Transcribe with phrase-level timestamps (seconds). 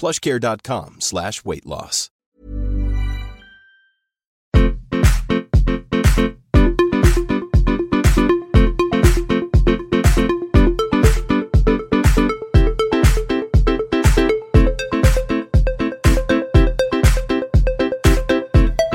[0.00, 2.08] plushcare.com slash weight loss.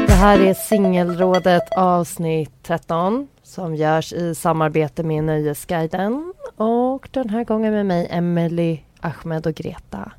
[0.07, 7.43] Det här är Singelrådet avsnitt 13 som görs i samarbete med Nöjesguiden och den här
[7.43, 10.11] gången med mig Emily, Ahmed och Greta.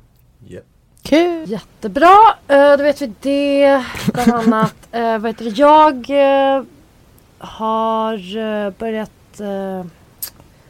[1.07, 1.49] Kul!
[1.49, 2.17] Jättebra,
[2.51, 3.83] uh, då vet vi det.
[4.13, 5.57] Bland annat, uh, vad heter det?
[5.57, 6.65] Jag uh,
[7.37, 9.11] har börjat...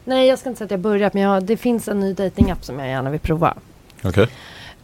[0.04, 2.64] Nej, jag ska inte säga att jag börjat, men jag, det finns en ny datingapp
[2.64, 3.54] som jag gärna vill prova.
[4.04, 4.28] Okej.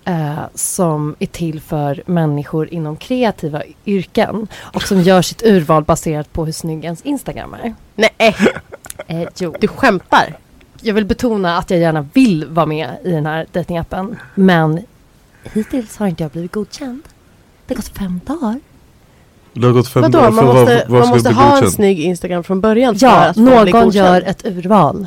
[0.08, 6.32] Uh, som är till för människor inom kreativa yrken och som gör sitt urval baserat
[6.32, 7.74] på hur snygg ens Instagram är.
[7.94, 8.36] Nej,
[9.10, 9.54] Uh, jo.
[9.60, 10.36] du skämtar?
[10.80, 14.86] Jag vill betona att jag gärna vill vara med i den här datingappen, men
[15.52, 17.02] hittills har inte jag blivit godkänd.
[17.66, 18.60] Det har gått fem dagar.
[19.52, 21.50] Det har gått fem Vadå, dagar man för måste, vad, vad man måste ha en
[21.50, 21.72] godkänd?
[21.72, 25.06] snygg Instagram från början för Ja, någon gör ett urval.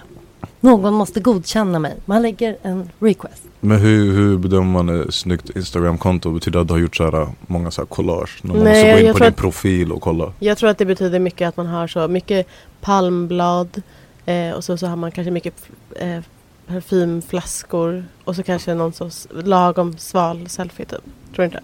[0.59, 1.95] Någon måste godkänna mig.
[2.05, 3.43] Man lägger en request.
[3.59, 6.31] Men hur, hur bedömer man ett snyggt Instagram-konto?
[6.31, 8.39] Betyder det att du har gjort så här, många så här collage?
[8.41, 10.33] När man Nej, måste gå in jag på tror din att- profil och kolla.
[10.39, 12.47] Jag tror att det betyder mycket att man har så mycket
[12.81, 13.81] palmblad
[14.25, 15.53] eh, och så, så har man kanske mycket
[15.95, 16.19] eh,
[16.67, 20.99] parfymflaskor och så kanske någon sorts lagom sval selfie typ.
[21.35, 21.59] Tror du inte?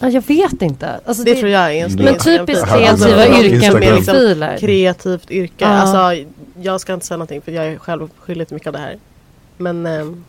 [0.00, 1.00] Ja, jag vet inte.
[1.06, 2.46] Alltså, Det, tror jag är en snygg Men Instagram-profil.
[2.46, 3.44] typiskt Alltså, kreativa Instagram.
[3.44, 5.54] yrken med Liksom kreativt yrke.
[5.58, 5.66] Ja.
[5.68, 6.26] Alltså,
[6.62, 8.96] jag ska inte säga någonting för jag är själv skyldig till mycket av det här.
[9.56, 10.24] Men ehm,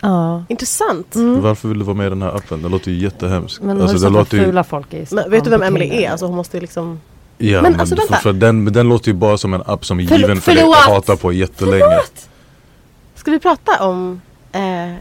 [0.00, 0.44] Ja.
[0.48, 1.14] intressant.
[1.14, 1.40] Mm.
[1.42, 2.62] Varför vill du vara med i den här appen?
[2.62, 3.62] Det låter ju jättehemskt.
[3.62, 4.98] Men alltså, det låter vad ju, fula folk är?
[4.98, 6.10] i Men vet du vem Emily är?
[6.10, 7.00] Alltså hon måste liksom...
[7.38, 9.86] ja, Men men, alltså, för, för den, men den låter ju bara som en app
[9.86, 10.76] som är given för dig förlåt!
[10.76, 11.84] att hata på jättelänge.
[13.28, 14.20] Ska vi prata om
[14.52, 14.94] eh,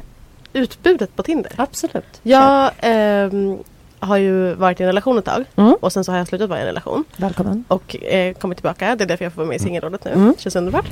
[0.53, 1.51] utbudet på Tinder?
[1.55, 2.19] Absolut.
[2.23, 3.57] Jag ehm,
[3.99, 5.75] har ju varit i en relation ett tag Mm.
[5.81, 7.63] och sen så har jag slutat vara i en relation Välkommen.
[7.67, 8.95] och eh, kommit tillbaka.
[8.95, 10.11] Det är därför jag får vara med i singelrådet nu.
[10.11, 10.35] Mm.
[10.37, 10.85] Känns underbart.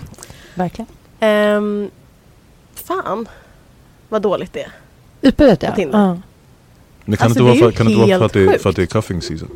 [0.54, 0.88] Verkligen.
[1.20, 1.90] Ehm,
[2.76, 3.28] fan
[4.10, 4.72] vad dåligt det är.
[5.22, 5.76] Utbudet På ja.
[5.76, 6.00] Tinder.
[6.00, 6.18] ja.
[7.06, 8.76] Men kan Alltså, det inte vara för, kan det vara för, att det, för att
[8.76, 9.50] det är cuffing season?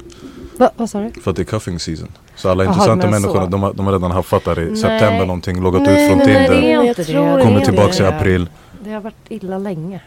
[0.57, 1.21] Va, vad sa du?
[1.21, 2.07] För att det är cuffing season.
[2.41, 4.77] Så alla intressanta men människorna de, har- de har redan haft fattar i Nej.
[4.77, 6.61] september någonting, loggat Nej, ut från nej, nej, Tinder.
[6.61, 7.37] det är Jag inte tror det.
[7.37, 8.49] det Kommer är tillbaks i april.
[8.83, 9.99] Det har varit illa länge.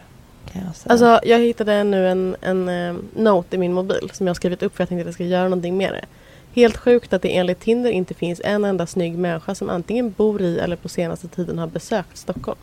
[0.53, 0.63] Jag.
[0.87, 4.63] Alltså jag hittade nu en, en eh, note i min mobil som jag har skrivit
[4.63, 6.05] upp för jag tänkte att jag ska göra någonting med det.
[6.61, 10.41] Helt sjukt att det enligt Tinder inte finns en enda snygg människa som antingen bor
[10.41, 12.57] i eller på senaste tiden har besökt Stockholm.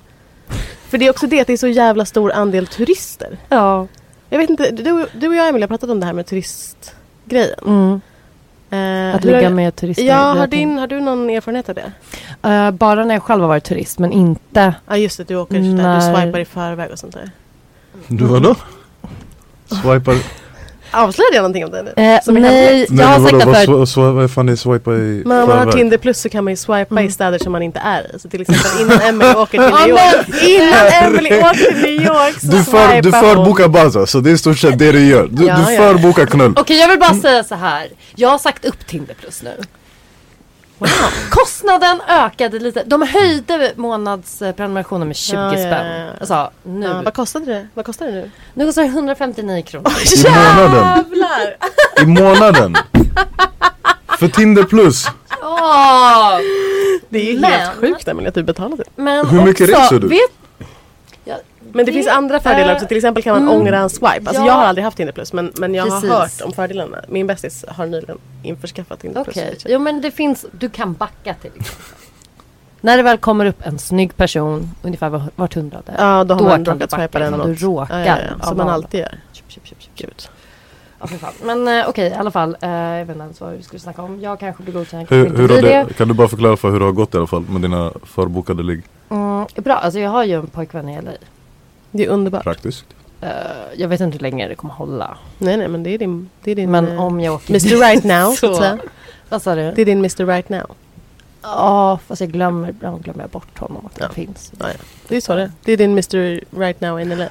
[0.89, 3.39] För det är också det att det är så jävla stor andel turister.
[3.49, 3.87] ja.
[4.33, 7.59] Jag vet inte, du, du och jag Emilia har pratat om det här med turistgrejen.
[7.67, 8.01] Mm.
[8.71, 10.05] Eh, Att ligga med turister.
[10.05, 11.93] Ja, har, din, har du någon erfarenhet av det?
[12.49, 14.75] Eh, bara när jag själv har varit turist men inte.
[14.89, 17.31] Ja just det, du åker där, du swipar i förväg och sånt där.
[18.09, 18.55] Du vadå?
[19.83, 20.15] Swipar?
[20.91, 21.93] Avslöjade jag någonting om det nu?
[21.97, 24.15] Eh, är nej, jag har sagt det vad, förut.
[24.15, 25.73] vad fan är swipa i man har?
[25.73, 27.07] Tinder plus så kan man ju swipa Mm.
[27.07, 28.19] i städer som man inte är i.
[28.19, 30.43] Så till exempel innan Emily åker till New York.
[30.49, 33.37] Innan Emily åker till New York så Du, för, du swipar hon.
[33.37, 35.29] förbokar Baza, så det är i stort sett det du gör.
[35.31, 36.55] Du, Ja, du förbokar knull.
[36.57, 37.87] Okej jag vill bara säga så här.
[38.17, 39.51] Jag har sagt upp Tinder plus nu.
[41.31, 42.83] Kostnaden ökade lite.
[42.87, 45.87] De höjde månadsprenumerationen med 20 Ja, ja, spänn.
[45.87, 46.11] ja, ja.
[46.21, 46.87] Alltså nu.
[46.87, 47.67] Ja, vad kostade det?
[47.75, 48.31] Vad kostar det nu?
[48.55, 49.93] Nu kostar det 159 kronor.
[50.17, 51.05] I månaden.
[52.03, 52.77] I månaden.
[54.19, 55.07] För Tinder plus.
[55.43, 56.39] Åh!
[57.09, 58.85] Det är ju Men- helt sjukt Emelie att du betalar det.
[58.97, 60.09] Men Hur mycket också, reser du?
[60.09, 60.31] Vet,
[61.73, 62.87] Men det, finns andra fördelar också.
[62.87, 64.07] Till exempel kan man ångra en swipe.
[64.25, 64.47] Alltså Ja.
[64.47, 66.11] jag har aldrig haft Tinder plus men, men jag Precis.
[66.11, 66.99] har hört om fördelarna.
[67.09, 69.37] Min bästis har nyligen införskaffat Tinder plus.
[69.37, 71.75] Okej, jo men det finns, du kan backa till exempel.
[72.81, 75.93] När det väl kommer upp en snygg person, ungefär var, vart hundrade.
[75.99, 77.33] Ja då har man kan du råkat swipa den.
[77.39, 77.99] Du råkar.
[77.99, 78.47] Ja, ja, ja.
[78.47, 79.15] Som man alltid gör.
[79.33, 79.79] Köp, köp, köp.
[79.97, 80.29] Gud.
[81.01, 81.33] Ja, för fan.
[81.45, 82.57] Men eh, okej, i alla fall.
[82.61, 84.21] Eh, jag vet inte ens vad vi skulle snacka om.
[84.21, 86.85] Jag kanske blir godkänd, Hur, hur blir det, kan du bara förklara för hur det
[86.85, 88.83] har gått i alla fall med dina förbokade ligg?
[89.11, 91.11] Mm, bra, alltså jag har ju en pojkvän i LA.
[91.91, 92.43] Det är underbart.
[92.43, 92.85] Praktiskt.
[93.21, 93.31] Eh,
[93.77, 95.19] jag vet inte hur länge det kommer hålla.
[95.39, 97.81] Nej nej men det är din, det är din Men eh, om jag åker Mr
[97.89, 98.79] Right Now så Så.
[99.29, 99.73] Vad sa du?
[99.73, 100.75] Det är din Mr Right Now.
[101.43, 104.05] Ja, fast jag glömmer, ibland glömmer jag bort honom att Ja.
[104.05, 104.53] han finns.
[104.59, 104.75] Ja, ja.
[105.09, 105.53] Det är så det.
[105.65, 107.29] Det är din Mr Right Now in LA.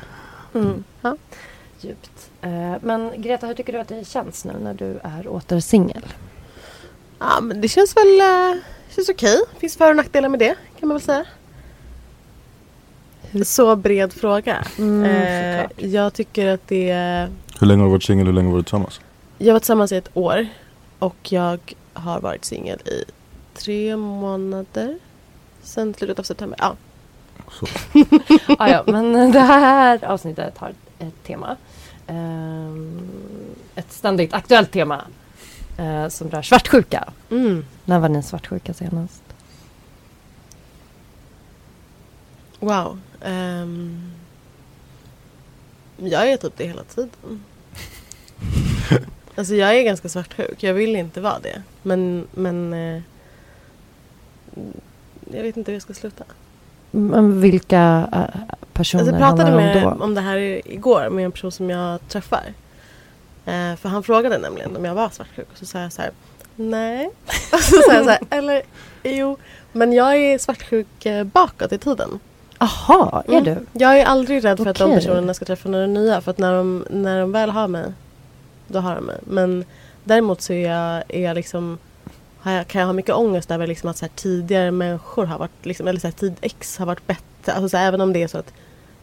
[0.53, 0.83] Mm.
[1.01, 1.17] Ja.
[1.81, 2.29] Djupt.
[2.41, 2.49] Eh,
[2.81, 6.05] men Greta, hur tycker du att det känns nu när du är åter singel?
[7.19, 8.61] Ja men det känns väl eh,
[8.95, 9.37] känns okej.
[9.59, 11.25] Finns för och nackdelar med det kan man väl säga.
[13.45, 14.63] Så bred fråga.
[14.77, 17.29] Mm, eh, jag tycker att det är
[17.59, 18.25] Hur länge har du varit singel?
[18.25, 18.99] Hur länge har du varit tillsammans?
[19.37, 20.47] Jag var tillsammans i ett år
[20.99, 21.59] och jag
[21.93, 23.03] har varit singel i
[23.53, 24.99] tre månader.
[25.63, 26.57] Sen slutet av september.
[26.61, 26.75] Ja.
[27.51, 27.65] Så.
[28.57, 31.55] ah, ja, men det här avsnittet har ett tema.
[32.07, 33.09] Ehm,
[33.75, 35.01] ett ständigt aktuellt tema.
[35.77, 37.09] eh, som rör svartsjuka.
[37.31, 37.65] Mm.
[37.85, 39.21] När var ni svartsjuka senast?
[42.59, 42.99] Wow.
[43.21, 44.11] Ehm,
[45.97, 47.43] jag är typ det hela tiden.
[49.35, 50.63] alltså jag är ganska svartsjuk.
[50.63, 51.61] Jag vill inte vara det.
[51.83, 53.01] Men, men eh,
[55.33, 56.23] jag vet inte hur jag ska sluta.
[56.91, 60.37] Men vilka eh, personer Alltså, jag pratade med, om om det här
[60.71, 62.43] igår med en person som jag träffar.
[63.45, 66.11] Eh, för han frågade nämligen om jag var svartsjuk och så sa jag så här
[66.55, 67.09] Nej.
[67.53, 68.61] Och så sa jag så här, eller
[69.03, 69.37] jo.
[69.71, 72.19] Men jag är svartsjuk eh, bakåt i tiden.
[72.59, 73.43] Jaha, är Mm.
[73.43, 73.79] du?
[73.79, 76.21] Jag är aldrig rädd för att de personerna ska träffa några nya.
[76.21, 77.85] För att när de, när de väl har mig,
[78.67, 79.17] då har de mig.
[79.23, 79.65] Men
[80.03, 81.77] däremot så är jag, är jag liksom
[82.43, 85.65] jag, kan jag ha mycket ångest över liksom att så här, tidigare människor har varit,
[85.65, 87.51] liksom, eller så här, tid X har varit bättre.
[87.53, 88.53] Alltså, så här, även om det är så att,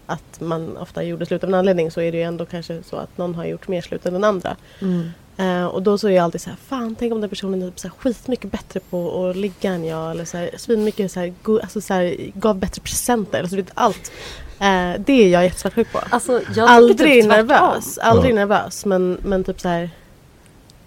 [0.06, 2.96] att man ofta gjorde slut av en anledning så är det ju ändå kanske så
[2.96, 4.56] att någon har gjort mer slut än den andra.
[4.82, 5.10] Mm.
[5.36, 7.66] Eh, och då så är jag alltid så här, fan tänk om den personen är
[7.66, 10.10] typ så här skitmycket bättre på att ligga än jag.
[10.10, 13.38] Eller så här, svinmycket så här, go, alltså så här, gav bättre presenter.
[13.38, 14.12] Eller så vet allt.
[14.60, 16.00] Eh, det är jag jättesvartsjuk på.
[16.10, 17.98] Alltså, jag tycker aldrig typ nervös.
[17.98, 18.34] Aldrig Ja.
[18.34, 18.84] nervös.
[18.86, 19.82] Men, men typ så här.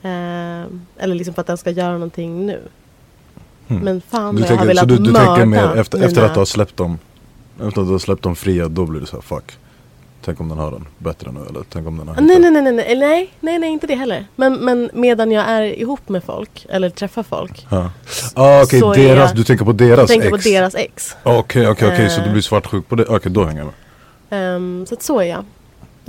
[0.01, 0.68] Eh,
[0.98, 2.62] eller liksom för att den ska göra någonting nu.
[3.68, 3.84] Mm.
[3.84, 6.24] Men fan Du vad jag har tänker, så velat du, du tänker mer efter, efter
[6.24, 7.00] att du har släppt dem
[7.56, 9.57] Efter att du har släppt dem fria, då blir det så här fuck
[10.25, 12.51] Tänk om den har den bättre nu eller tänk om den har Ah, Nej, nej,
[12.51, 14.25] nej, nej, nej, nej, nej, nej, inte det heller.
[14.36, 17.92] Men, men medan jag är ihop med folk, eller träffar folk, Ja.
[18.36, 20.44] Ah, okej, är deras, jag- du tänker på deras tänker ex?
[20.44, 21.16] på deras ex.
[21.24, 22.25] Okej, okej, okej, så Eh.
[22.27, 23.06] du blir svartsjuk på det?
[23.06, 23.75] Okej, då hänger jag med
[24.31, 25.45] Ehm, så att så är jag.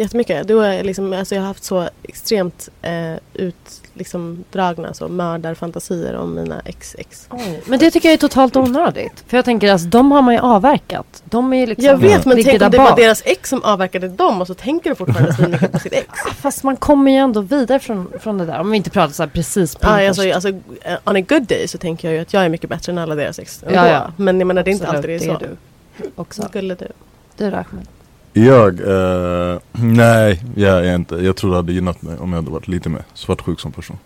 [0.00, 0.48] Jättemycket.
[0.48, 5.08] Då är jag, liksom, alltså jag har haft så extremt eh, ut, liksom, dragna så
[5.08, 7.26] mördarfantasier om mina ex-ex.
[7.30, 9.24] Oj, Men det tycker jag är totalt onödigt.
[9.26, 11.22] För jag tänker alltså, de har man ju avverkat.
[11.24, 14.40] De är liksom Jag vet men tänk om det var deras ex som avverkade dem
[14.40, 16.08] och så tänker de fortfarande så mycket på sitt ex.
[16.40, 18.60] Fast man kommer ju ändå vidare från, från det där.
[18.60, 21.68] Om vi inte pratar så precis på Ja, alltså, alltså, eh, on a good day
[21.68, 23.64] så tänker jag ju att jag är mycket bättre än alla deras ex.
[23.72, 24.12] Ja, ja.
[24.16, 25.56] Men jag menar det är inte Absolut, alltid det är så.
[26.00, 26.42] du också.
[26.42, 26.88] Skulle du?
[27.36, 27.86] Du Rahmed.
[28.32, 32.50] Jag, eh, nej jag är inte Jag tror det hade gynnat mig om jag hade
[32.50, 33.98] varit lite mer svartsjuk som person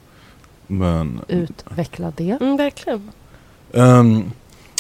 [0.67, 2.39] Men Utveckla det.
[2.41, 3.11] Mm, verkligen.
[3.73, 4.31] Ehm,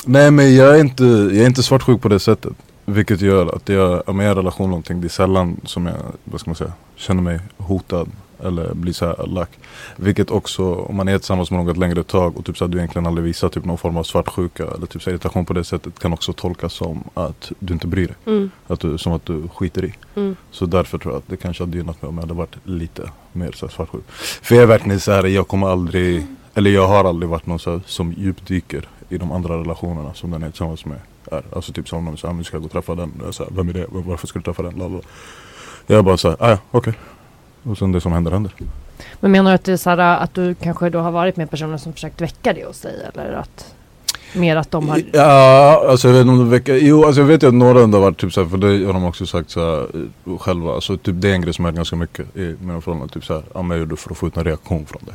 [0.06, 2.52] nej men jag är, inte, jag är inte svartsjuk på det sättet
[2.84, 5.86] Vilket gör att jag, om jag är i en relation någonting Det är sällan som
[5.86, 8.08] jag, vad ska man säga, känner mig hotad
[8.44, 9.50] Eller blir så här lack
[9.96, 12.78] Vilket också, om man är tillsammans med något längre tag Och typ så att du
[12.78, 15.64] egentligen aldrig visar typ någon form av svartsjuka Eller typ så här irritation på det
[15.64, 19.26] sättet Kan också tolkas som att du inte bryr dig Mm, att du, Som att
[19.26, 20.36] du skiter i mm.
[20.50, 23.10] Så därför tror jag att det kanske hade gynnat mig om jag hade varit lite
[23.32, 24.04] mer så här svartsjuk.
[24.42, 27.58] För jag är verkligen så här, jag kommer aldrig, eller jag har aldrig varit någon
[27.58, 30.98] så här, som djupdyker i de andra relationerna som den är tillsammans med
[31.30, 31.42] är.
[31.52, 33.12] Alltså typ som om de säger, nu ska jag gå och träffa den.
[33.24, 33.86] Jag så här, Vem är det?
[33.88, 34.74] Varför ska du träffa den?
[34.74, 35.00] Lala.
[35.86, 36.94] Jag är bara så här, ah, ja okej.
[37.64, 38.52] Och sen det som händer händer.
[39.20, 41.50] Men menar du att det är så här, att du kanske då har varit med
[41.50, 42.94] personer som försökt väcka det hos dig?
[43.14, 43.74] Eller att
[44.36, 45.02] mer att de har...
[45.12, 47.82] Ja, alltså jag vet inte om det väcker, jo alltså jag vet ju att några
[47.82, 49.86] ändå har varit typ såhär, för det har de också sagt såhär
[50.26, 53.08] eh, själva, alltså typ det är en grej som är ganska mycket i mina förhållanden,
[53.08, 55.14] typ såhär, ja men jag gjorde för att få ut en reaktion från det.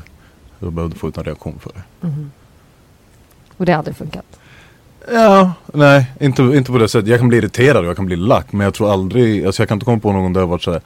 [0.60, 2.08] Jag behövde få ut en reaktion för det.
[2.08, 2.32] Mhm.
[3.58, 4.26] Och det aldrig funkat?
[5.12, 7.10] Ja, nej inte, inte på det sättet.
[7.10, 9.68] Jag kan bli irriterad och jag kan bli lack men jag tror aldrig, alltså jag
[9.68, 10.82] kan inte komma på någon där jag varit såhär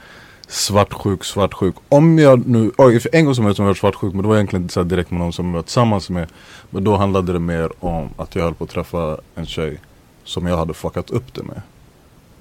[0.53, 1.75] svartsjuk, svartsjuk.
[1.89, 4.35] Om jag nu, oj för en gång som jag som jag svartsjuk men det var
[4.35, 6.27] egentligen inte så direkt med någon som jag var tillsammans med.
[6.69, 9.79] Men då handlade det mer om att jag höll på att träffa en tjej
[10.23, 11.61] som jag hade fuckat upp det med.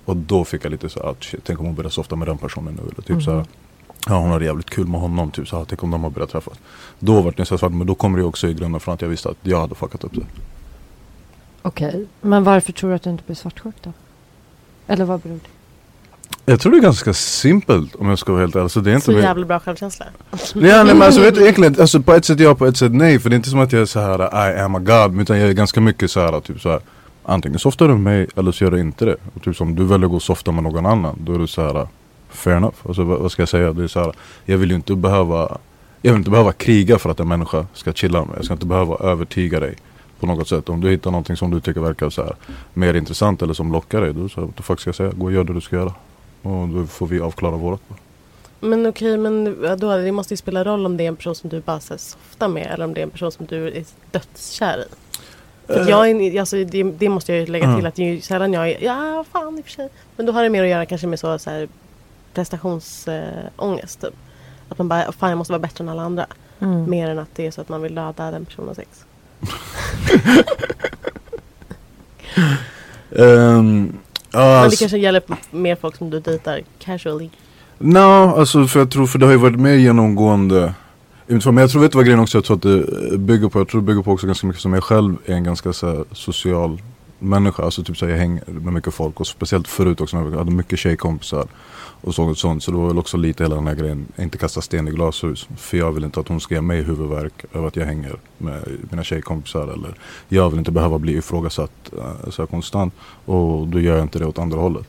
[0.04, 2.38] Och då fick jag lite så att shit, tänk om hon börjar softa med den
[2.38, 2.82] personen nu.
[2.82, 3.20] Eller typ Mhm.
[3.20, 3.44] så här,
[4.06, 5.30] ja hon har det jävligt kul med honom.
[5.30, 6.54] Typ så här, tänk om de har börjat träffas.
[6.98, 9.08] Då var det så svart, men då kommer det också i grunden från att jag
[9.08, 10.26] visste att jag hade fuckat upp det.
[11.62, 12.06] Okej.
[12.20, 13.92] Men varför tror du att du inte blir svartsjuk då?
[14.86, 15.48] Eller vad beror det
[16.44, 18.70] Jag tror det är ganska simpelt om jag ska vara helt ärlig.
[18.70, 20.06] Så det är inte Så jävla bra självkänsla.
[20.30, 22.92] Ja, nej, men alltså, vet du, egentligen, alltså, på ett sätt ja, på ett sätt
[22.92, 23.18] nej.
[23.18, 25.20] För det är inte som att jag är så här I am a god.
[25.20, 26.80] Utan jag är ganska mycket så här, typ så här.
[27.24, 29.16] Antingen softar du med mig eller så gör du inte det.
[29.34, 31.16] Och typ som du väljer att gå och softa med någon annan.
[31.20, 31.88] Då är du så här
[32.30, 32.74] fair enough.
[32.86, 33.72] Alltså, vad, vad ska jag säga?
[33.72, 34.12] Det är så här,
[34.44, 35.58] jag vill ju inte behöva
[36.02, 38.36] Jag vill inte behöva kriga för att en människa ska chilla med mig.
[38.36, 39.74] Jag ska inte behöva övertyga dig.
[40.20, 40.68] På något sätt.
[40.68, 42.36] Om du hittar någonting som du tycker verkar så här,
[42.74, 44.12] mer intressant eller som lockar dig.
[44.14, 45.12] Då så här, the fuck ska jag säga?
[45.16, 45.92] Gå och gör det du ska göra.
[46.42, 47.80] Och då får vi avklara vårat.
[48.60, 49.44] Men okej, men
[49.78, 51.98] då, det måste ju spela roll om det är en person som du bara så
[51.98, 54.84] softar med eller om det är en person som du är dödskär i.
[55.66, 57.86] För att jag är, alltså, det, det måste jag ju lägga till Mm.
[57.86, 59.88] att det är sällan jag är, ja fan i och för sig.
[60.16, 61.68] Men då har det mer att göra kanske med så, så här,
[62.34, 64.14] prestationsångest typ.
[64.68, 66.26] Att man bara, fan jag måste vara bättre än alla andra.
[66.60, 66.90] Mm.
[66.90, 69.04] Mer än att det är så att man vill döda den personens ex.
[73.10, 73.98] Um,
[74.32, 77.30] Men det kanske gäller mer folk som du dejtar casually.
[77.78, 80.74] No, alltså för jag tror, för det har ju varit mer genomgående
[81.26, 83.60] Men jag tror, vet du vad grejen också jag tror att det bygger på?
[83.60, 85.86] Jag tror det bygger på också ganska mycket som jag själv är en ganska så
[85.86, 86.82] här, social
[87.18, 90.30] människa Alltså typ så här, jag hänger med mycket folk och speciellt förut också när
[90.30, 91.46] jag hade mycket tjejkompisar
[92.02, 92.62] och sånt, sånt.
[92.62, 95.48] Så det var väl också lite hela den här grejen, inte kasta sten i glashus.
[95.56, 98.62] För jag vill inte att hon ska ge mig huvudvärk över att jag hänger med
[98.90, 99.62] mina tjejkompisar.
[99.62, 99.94] Eller
[100.28, 102.94] jag vill inte behöva bli ifrågasatt uh, så här konstant.
[103.24, 104.86] Och då gör jag inte det åt andra hållet.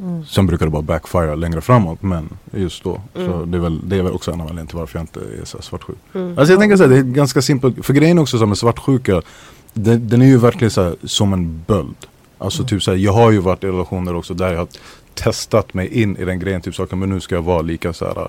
[0.00, 0.24] Mm.
[0.26, 3.00] Sen brukar det bara backfire längre framåt men just då.
[3.14, 3.50] Så Mm.
[3.50, 5.62] det är, väl, det är väl också en anledning till varför jag inte är så
[5.62, 5.98] svartsjuk.
[6.14, 6.38] Mm.
[6.38, 7.86] Alltså jag tänker såhär, det är ganska simpelt.
[7.86, 9.22] För grejen också så med svartsjuka.
[9.72, 11.96] Den, den är ju verkligen så här, som en böld.
[12.38, 14.68] Alltså typ såhär, jag har ju varit i relationer också där jag har
[15.14, 16.60] testat mig in i den grejen.
[16.60, 18.28] Typ saker, men nu ska jag vara lika så här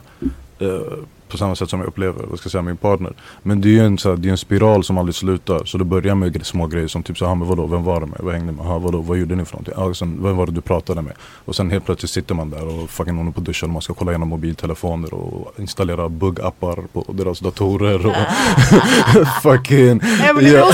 [0.59, 0.97] eh,
[1.29, 3.13] på samma sätt som jag upplever, vad ska jag säga, min partner.
[3.43, 5.65] Men det är ju en, så här, det är en spiral som aldrig slutar.
[5.65, 8.05] Så det börjar med små grejer som typ så här, men vadå, vem var det
[8.05, 8.19] med?
[8.19, 8.65] Vad hängde med?
[8.65, 9.74] Aha, vadå, vad gjorde ni för någonting?
[9.77, 11.13] Ah, sen, vem var det du pratade med?
[11.45, 13.81] Och sen helt plötsligt sitter man där och fucking håller på att duscha och man
[13.81, 18.13] ska kolla igenom mobiltelefoner och installera buggappar på deras datorer och
[19.43, 20.01] fucking
[20.41, 20.71] Ja.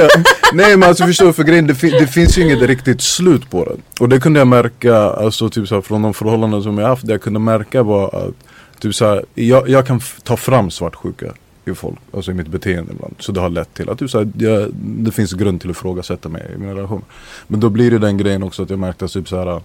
[0.00, 0.08] Ja.
[0.52, 3.64] Nej men alltså förstår för grejen det, fin- det finns ju inget riktigt slut på
[3.64, 3.76] det.
[4.02, 7.06] Och det kunde jag märka, alltså typ så här, från de förhållanden som jag haft,
[7.06, 8.34] det jag kunde märka var att
[8.80, 12.92] typ så här, jag, jag kan ta fram svartsjuka i folk, alltså i mitt beteende
[12.92, 13.14] ibland.
[13.18, 15.76] Så det har lett till att typ så här, jag, det finns grund till att
[15.76, 17.04] ifrågasätta mig i mina relationer.
[17.46, 19.62] Men då blir det den grejen också att jag märkte att typ så här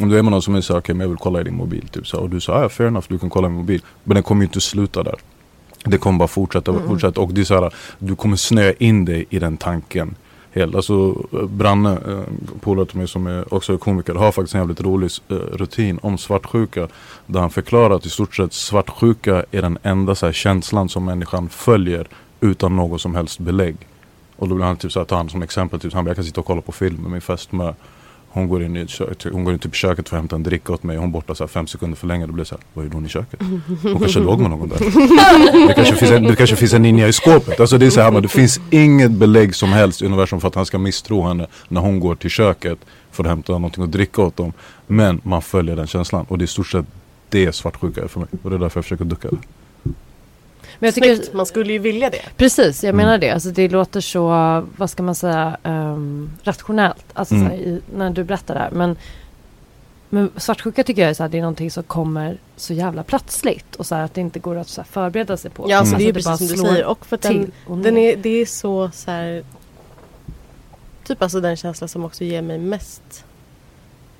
[0.00, 1.56] om du är med någon som är såhär, okej men jag vill kolla i din
[1.56, 3.58] mobil typ så här, och du sa, ja fair enough du kan kolla i min
[3.58, 3.82] mobil.
[4.04, 5.14] Men den kommer ju inte sluta där.
[5.84, 9.04] Det kommer bara fortsätta och fortsätta och det är så här, du kommer snöa in
[9.04, 10.14] dig i den tanken.
[10.56, 10.74] Helt.
[10.74, 11.12] Alltså
[11.48, 12.22] Branne, eh,
[12.60, 15.98] polare till mig som är också är komiker, har faktiskt en jävligt rolig eh, rutin
[16.02, 16.88] om svartsjuka.
[17.26, 21.04] Där han förklarar att i stort sett svartsjuka är den enda så här, känslan som
[21.04, 22.08] människan följer
[22.40, 23.76] utan något som helst belägg.
[24.36, 26.16] Och då blir han typ så här, tar han som exempel, typ, han bara, jag
[26.16, 27.72] kan sitta och kolla på film med min fästmö.
[28.36, 30.42] Hon går in i köket, hon går in typ i köket för att hämta en
[30.42, 30.96] dricka åt mig.
[30.96, 32.26] Hon är borta så här fem sekunder för länge.
[32.26, 33.40] Då blir det så här, vad gjorde hon i köket?
[33.82, 34.78] Hon kanske låg med någon där.
[35.68, 37.60] Det kanske finns en, det kanske finns en ninja i skåpet.
[37.60, 40.48] Alltså det är så här, men det finns inget belägg som helst i universum för
[40.48, 42.78] att han ska misstro henne när hon går till köket
[43.10, 44.52] för att hämta någonting att dricka åt dem.
[44.86, 46.86] Men man följer den känslan och det är i stort sett
[47.28, 48.28] det svartsjuka är för mig.
[48.42, 49.36] Och det är därför jag försöker ducka det.
[50.78, 52.22] Men jag tycker, Snyggt, man skulle ju vilja det.
[52.36, 53.20] precis, jag menar Mm.
[53.20, 53.30] det.
[53.30, 54.28] Alltså det låter så,
[54.76, 57.04] vad ska man säga, ehm, rationellt.
[57.12, 57.46] Alltså Mm.
[57.48, 58.70] så här, i, när du berättar det här.
[58.70, 58.96] Men,
[60.08, 63.76] men svartsjuka tycker jag är så här, det är någonting som kommer så jävla plötsligt.
[63.76, 65.66] Och så här, att det inte går att så här, förbereda sig på.
[65.68, 65.98] Ja, alltså Mm.
[65.98, 66.84] det är ju Alltså, precis som du säger.
[66.86, 69.44] Och för att den, och den är, det är så, så här,
[71.06, 73.24] Typ alltså den känsla som också ger mig mest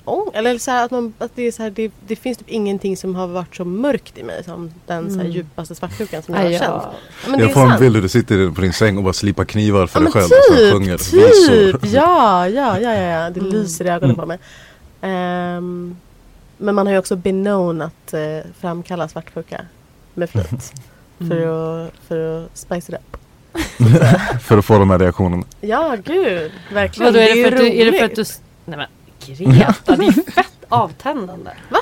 [0.07, 2.49] ång- Eller så här, att, man, att det, är så här, det, det finns typ
[2.49, 5.31] ingenting som har varit så mörkt i mig som den så här, Mm.
[5.31, 6.59] djupaste svartsjukan som jag har ja.
[6.59, 6.83] känt.
[7.27, 9.13] Men det jag är får en bild hur du sitter på din säng och bara
[9.13, 10.23] slipar knivar för Ja dig själv.
[10.25, 11.13] och sen typ, sjunger typ!
[11.13, 11.79] visor.
[11.95, 13.29] Ja, ja, ja, ja, ja.
[13.29, 13.51] Det Mm.
[13.51, 14.15] lyser i ögonen Mm.
[14.15, 14.39] på mig.
[15.01, 15.97] Ehm,
[16.57, 17.15] men man har ju också
[17.81, 18.19] att eh,
[18.59, 19.61] framkalla svartsjuka
[20.13, 20.73] med flit.
[21.19, 21.29] Mm.
[21.29, 21.37] För,
[21.85, 23.17] att, för att spice it up.
[24.41, 25.43] För att få de här reaktionerna.
[25.61, 26.51] Ja, gud.
[26.73, 27.13] Verkligen.
[27.13, 28.23] Vadå, är det, ju för att du, är det för att du...
[28.65, 28.87] Nej men
[29.27, 31.51] Greta, det är fett avtändande.
[31.69, 31.79] Va?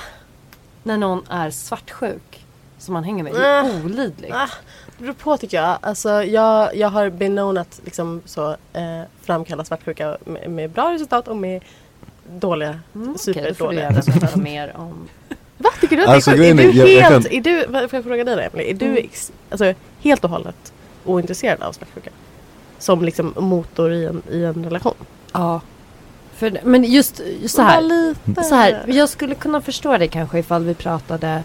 [0.84, 2.46] När någon är svartsjuk.
[2.78, 3.34] Som man hänger med.
[3.34, 3.84] Det är Ah.
[3.86, 4.34] olidligt.
[4.34, 4.50] Ah,
[4.98, 5.78] det beror på tycker jag.
[5.82, 10.92] Alltså, jag, jag har been known att liksom, så, eh, framkalla svartsjuka med, med bra
[10.94, 11.64] resultat och med
[12.30, 14.36] dåliga, Mm, Okej, då får du superdåliga gärna resultat.
[14.36, 15.08] mer om...
[15.58, 15.70] Va?
[15.82, 16.56] Tycker du att Alltså, det är?
[16.56, 18.70] Är är- du jag- jag helt, kan- är du, får jag fråga dig då Emelie?
[18.70, 18.98] Är du Mm.
[19.04, 20.74] ex, alltså, helt och hållet
[21.06, 22.10] ointresserad av svartsjuka?
[22.80, 24.94] Som liksom motor i en, i en relation?
[25.34, 25.62] Ja.
[26.38, 28.15] För, men just, just så här.
[28.44, 31.44] Så här, jag skulle kunna förstå det kanske ifall vi pratade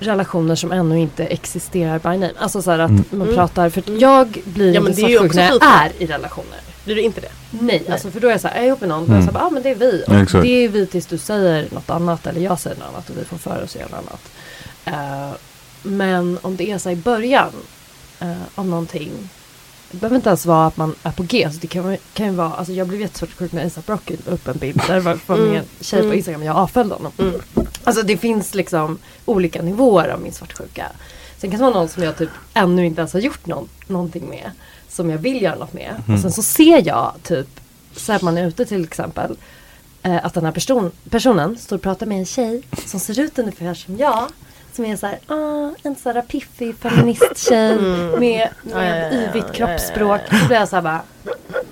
[0.00, 2.32] relationer som ännu inte existerar by name.
[2.38, 3.04] Alltså så här att Mm.
[3.10, 3.34] man Mm.
[3.34, 6.02] pratar, för jag blir Ja, men inte det är ju svartsjuk också när jag är
[6.02, 6.58] i relationer.
[6.84, 7.28] Blir du inte det?
[7.50, 9.16] Nej, alltså för då är jag så här, är jag ihop med någon, Mm.
[9.16, 10.04] jag så här, ah, men det är vi.
[10.06, 13.10] Och Ja, det är vi tills du säger något annat eller jag säger något annat
[13.10, 14.30] och vi får för oss att göra något annat.
[14.84, 15.36] Eh,
[15.82, 17.50] men om det är så här i början
[18.22, 19.10] uh, av någonting.
[19.90, 21.48] Det behöver inte ens vara att man är på G.
[21.52, 24.48] Så det kan, kan ju vara, alltså jag blev jättesvartsjuk när ASAP Rocky la upp
[24.48, 24.82] en bild.
[24.86, 26.16] Där var var med en tjej på Mm.
[26.16, 27.12] Instagram, jag avföljde honom.
[27.18, 27.34] Mm.
[27.84, 30.86] Alltså det finns liksom olika nivåer av min svartsjuka.
[31.38, 34.28] Sen kan det vara någon som jag typ ännu inte ens har gjort någon, någonting
[34.28, 34.50] med.
[34.88, 36.02] Som jag vill göra något med.
[36.14, 37.60] Och sen så ser jag typ,
[37.96, 39.36] så att man är ute till exempel.
[40.02, 43.38] Eh, att den här person, personen står och pratar med en tjej som ser ut
[43.38, 44.26] ungefär som jag.
[44.78, 49.12] Som är såhär, ah, en sån här piffig feministtjej med, med Ja, ja, ja, ja,
[49.12, 50.20] yvigt ja, kroppsspråk.
[50.30, 51.02] Då blir jag såhär bara,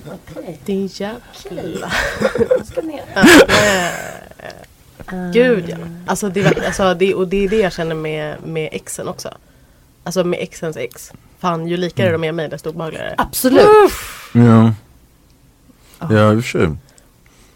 [0.07, 1.93] okej, Din jävla...
[2.49, 3.03] jag ska ner.
[5.09, 5.77] Eh, Gud ja.
[6.07, 9.35] Alltså det, alltså det, och det är det jag känner med, med exen också.
[10.05, 11.13] Alltså med exens ex.
[11.39, 13.15] Fan ju likare de är mig desto obehagligare.
[13.19, 13.67] Absolut.
[14.33, 14.73] Ja.
[15.99, 16.77] Ja, i och för sig.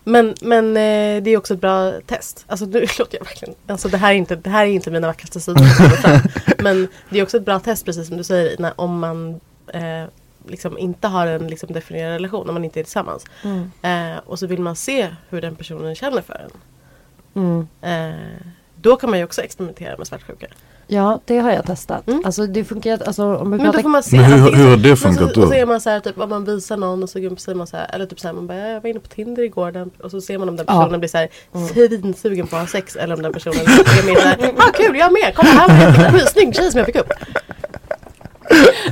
[0.04, 2.44] Men, men eh, det är också ett bra test.
[2.46, 5.06] Alltså nu låter jag verkligen, alltså det här är inte, det här är inte mina
[5.06, 6.62] vackraste sidor.
[6.62, 10.04] men det är också ett bra test precis som du säger när, om man eh,
[10.48, 13.26] liksom inte har en liksom, definierad relation, om man inte är tillsammans.
[13.42, 13.70] Mm.
[13.82, 16.50] Eh, och så vill man se hur den personen känner för en.
[17.34, 17.68] Mm.
[17.80, 20.46] Eh, då kan man ju också experimentera med svartsjuka.
[20.92, 22.08] Ja, det har jag testat.
[22.08, 22.22] Mm.
[22.24, 24.16] Alltså det funkar alltså om vi Men då pratar får man se.
[24.16, 25.54] Men hur, så- hur har det Men så, funkat och så då?
[25.54, 27.90] är man så här, typ, om man visar någon och så säger man så här,
[27.94, 30.10] eller typ så här, man bara, "Ja, jag var inne på Tinder igår den, och
[30.10, 30.80] så ser man om den Ja.
[30.80, 31.28] personen blir så här
[31.72, 35.12] svinsugen på att ha sex eller om den personen är mer såhär, ah kul jag
[35.12, 37.12] med, kolla här var en snygg tjej som jag fick upp.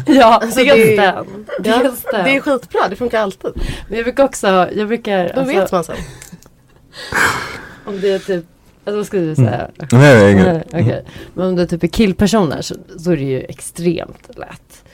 [0.07, 1.47] Ja, Alltså, dels det- den.
[1.65, 2.25] Ja, Dels den.
[2.25, 3.51] det är skitbra, det funkar alltid.
[3.89, 5.97] Men jag brukar också, jag brukar, Då vet alltså, man sen.
[7.87, 8.45] om det är typ,
[8.89, 9.71] alltså vad skulle du säga?
[9.77, 10.67] Nej, nej, Nej, inget.
[10.75, 11.05] okej.
[11.35, 14.85] Men om det typ är killpersoner så, så är det ju extremt lätt.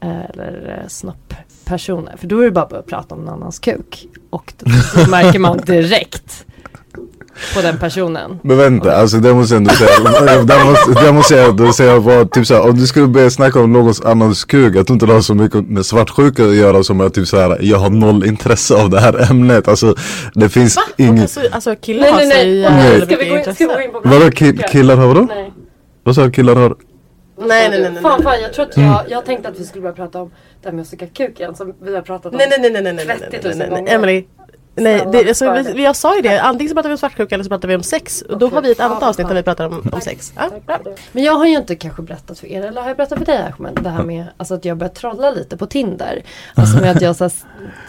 [0.00, 2.16] Eh, Eller eh, snopppersoner.
[2.16, 4.06] För då är det bara att börja prata om någon annans kuk.
[4.30, 4.70] Och då,
[5.04, 6.46] då märker man direkt
[7.54, 8.38] på den personen.
[8.42, 9.90] Men vänta, alltså det måste jag ändå säga,
[10.44, 13.60] det måste, det måste jag ändå säga var typ såhär, om du skulle börja snacka
[13.60, 16.82] om någons annans kuk, jag tror inte det har så mycket med svartsjuka att göra
[16.84, 19.94] som att typ såhär, jag har noll intresse av det här ämnet, alltså
[20.34, 20.82] det finns Va?
[20.96, 22.96] inget Alltså, alltså killar Nej har nej sig nej, Nej.
[23.00, 23.84] ska vi, mycket gå in, ska vi gå intresse.
[23.84, 25.20] in på Vadå ki- killar har vadå?
[25.20, 25.52] Nej.
[26.04, 26.74] Vad sa du killar har?
[27.48, 27.90] Nej nej nej.
[27.92, 28.32] nej, Fan, nej.
[28.32, 30.30] fan jag tror att jag, jag tänkte att vi skulle börja prata om
[30.62, 32.38] det här med att suga kuk igen som vi har pratat om.
[32.38, 33.94] Nej nej nej nej nej nej nej 30 nej 000 nej nej gånger.
[33.94, 34.28] Emily Nej,
[34.80, 37.44] Snälla, det, alltså, vi, jag sa ju det, antingen så pratar vi om svartsjuka eller
[37.44, 38.22] så pratar vi om sex.
[38.22, 40.32] Och då har vi ett annat avsnitt där vi pratar om, om sex.
[40.36, 40.78] Ja.
[41.12, 43.38] Men jag har ju inte kanske berättat för er, eller har jag berättat för dig
[43.38, 43.78] Ahmed?
[43.82, 46.22] Det här med alltså, att jag börjat trolla lite på Tinder.
[46.54, 47.32] Alltså med att jag så här,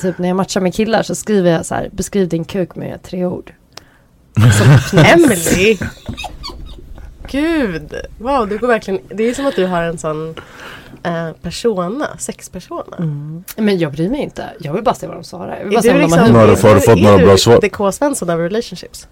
[0.02, 3.04] typ när jag matchar med killar så skriver jag så här, beskriv din kuk med
[3.04, 3.54] tre ord.
[4.94, 5.78] Emily!
[7.28, 7.96] Gud!
[8.18, 10.36] Wow, det går verkligen, det är som att du har en sån
[11.04, 12.98] eh, persona, sexpersona.
[13.56, 15.58] Men jag bryr mig inte, jag vill bara se vad de svarar.
[15.58, 17.04] Jag vill bara Är se du om de har liksom, Har du fått- fått är
[17.04, 17.58] några du bra svar?
[17.58, 17.92] the K.
[17.92, 19.08] Svensson av relationships?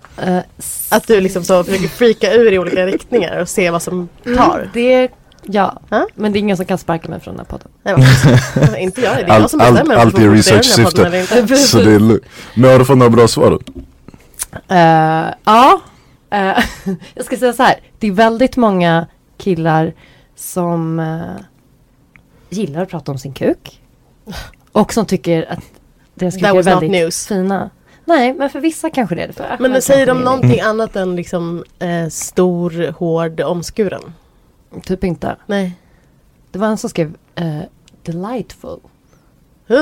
[0.58, 4.10] S- Att du liksom så försöker freaka ur i olika riktningar och se vad som
[4.38, 4.70] tar?
[4.74, 5.10] det,
[5.44, 5.82] ja.
[5.90, 6.08] Ja.
[6.16, 7.68] Men det är ingen som kan sparka mig från den här podden.
[7.84, 7.96] Nej,
[8.72, 11.56] vad- inte jag, det är jag Allt- som bestämmer allt research-syfte.
[11.58, 12.24] Så det är lugnt.
[12.54, 13.60] Men har du fått några bra svar?
[14.68, 15.82] Eh, ja,
[16.32, 16.58] Eh,
[17.14, 17.76] jag ska säga så här.
[18.00, 19.94] Det är väldigt många killar
[20.36, 21.46] som eh,
[22.50, 23.82] gillar att prata om sin kuk.
[24.72, 25.60] Och som tycker att
[26.16, 27.28] deras kuk That är väldigt news.
[27.28, 27.70] fina.
[28.06, 29.34] Nej, men för vissa kanske det är det.
[29.34, 30.26] För Men Ahmed säger de det det.
[30.26, 34.14] någonting annat än liksom eh, stor, hård, omskuren?
[34.84, 35.36] Typ inte.
[35.46, 35.74] Nej.
[36.52, 37.60] Det var en som skrev eh,
[38.04, 38.80] delightful.
[39.72, 39.78] Uh,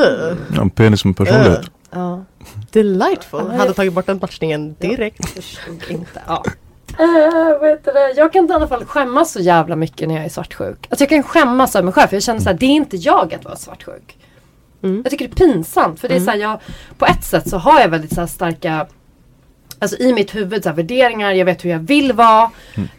[0.56, 1.72] Ja, en penis med personlighet.
[1.92, 2.24] Ja,
[2.72, 3.44] delightful.
[3.52, 5.30] Ja, Hade tagit bort den matchningen direkt.
[5.30, 6.22] förstod inte.
[6.28, 6.44] Ja.
[7.00, 8.14] Uh, vad heter det?
[8.18, 10.88] Jag kan i alla fall skämmas så jävla mycket när jag är svartsjuk.
[10.90, 13.34] Alltså jag kan skämmas över mig själv för jag känner såhär, det är inte jag
[13.34, 14.18] att vara svartsjuk.
[14.84, 15.02] Mm.
[15.04, 16.60] Jag tycker det är pinsamt för det är såhär, jag,
[16.98, 18.88] på ett sätt så har jag väldigt så här starka
[19.80, 22.52] Alltså i mitt huvud så här, värderingar, jag vet hur jag vill vara.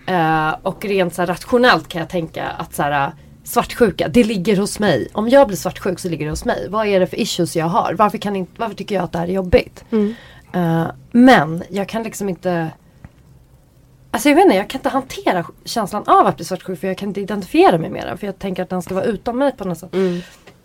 [0.07, 3.13] Eh, och rent så här, rationellt kan jag tänka att så här,
[3.45, 5.09] svartsjuka, det ligger hos mig.
[5.13, 6.67] Om jag blir svartsjuk så ligger det hos mig.
[6.69, 7.95] Vad är det för issues jag har?
[7.99, 9.85] Varför, kan inte, varför tycker jag att det här är jobbigt?
[10.53, 12.71] Eh, men jag kan liksom inte
[14.11, 16.99] Alltså jag vet inte, jag kan inte hantera känslan av att bli svartsjuk för jag
[16.99, 18.19] kan inte identifiera mig med den.
[18.19, 19.95] För jag tänker att den ska vara utom mig på något sätt.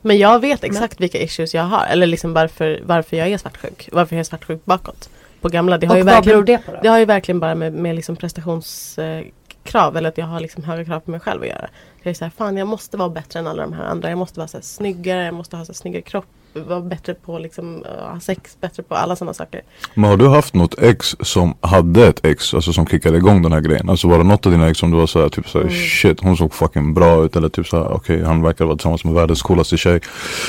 [0.02, 1.86] Men jag vet exakt vilka issues jag har.
[1.86, 3.90] Eller liksom varför, varför jag är svartsjuk.
[3.92, 5.10] Varför jag är svartsjuk bakåt.
[5.42, 5.78] På gamla.
[5.78, 6.80] Det har, Och ju vad beror det på då?
[6.84, 9.98] det har ju verkligen bara med, med liksom prestationskrav.
[9.98, 11.70] eller att jag har liksom höga krav på mig själv att göra.
[12.04, 14.10] Jag är så här, fan jag måste vara bättre än alla de här andra.
[14.10, 16.26] Jag måste vara så här, snyggare, jag måste ha så här, snyggare kropp.
[16.54, 19.62] Vara bättre på liksom, uh, ha sex, bättre på alla sådana saker.
[19.94, 23.52] Men har du haft något ex som hade ett ex, alltså som kickade igång den
[23.52, 23.89] här grejen?
[23.89, 25.76] Alltså var det något av dina ex som du var såhär typ såhär Mm.
[25.76, 29.13] shit hon såg fucking bra ut eller typ såhär okej han verkar vara tillsammans med
[29.13, 30.02] världens coolaste tjej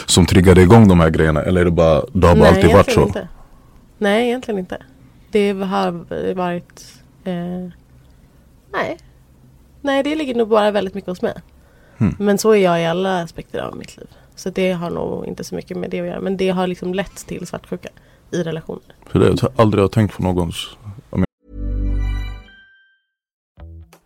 [0.06, 2.92] Som triggade igång de här grejerna eller är det bara, det har bara alltid varit
[2.92, 3.02] så?
[3.02, 3.28] Inte.
[3.98, 4.82] Nej, egentligen inte.
[5.30, 6.84] Det har varit...
[7.24, 7.34] Eh,
[8.72, 8.98] nej.
[9.80, 11.34] Nej, det ligger nog bara väldigt mycket hos mig.
[11.98, 12.16] Hmm.
[12.18, 14.06] Men så är jag i alla aspekter av mitt liv.
[14.34, 16.20] Så det har nog inte så mycket med det att göra.
[16.20, 17.88] Men det har liksom lett till svartsjuka
[18.30, 18.94] i relationer.
[19.06, 20.76] För det jag aldrig har tänkt på någons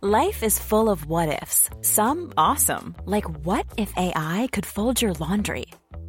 [0.00, 1.68] Life is full of what ifs.
[1.82, 5.66] Some awesome, like what if AI could fold your laundry?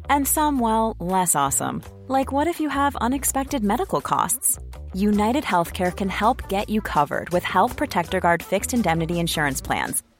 [0.08, 4.60] And some, well, less awesome, like what if you have unexpected medical costs?
[4.94, 10.04] United Healthcare can help get you covered with Health Protector Guard fixed indemnity insurance plans.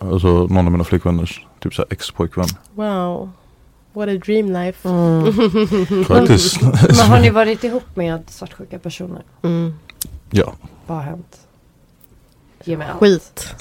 [0.00, 3.30] Alltså någon av mina flickvänners typ såhär ex-pojkvän Wow.
[3.92, 4.88] What a dream life.
[6.04, 9.22] Faktiskt Men har ni varit ihop med svartsjuka personer?
[9.42, 9.74] Mm.
[10.30, 10.52] Ja
[10.86, 11.40] Vad har hänt?
[12.64, 13.00] Ge mig allt.
[13.00, 13.54] Skit.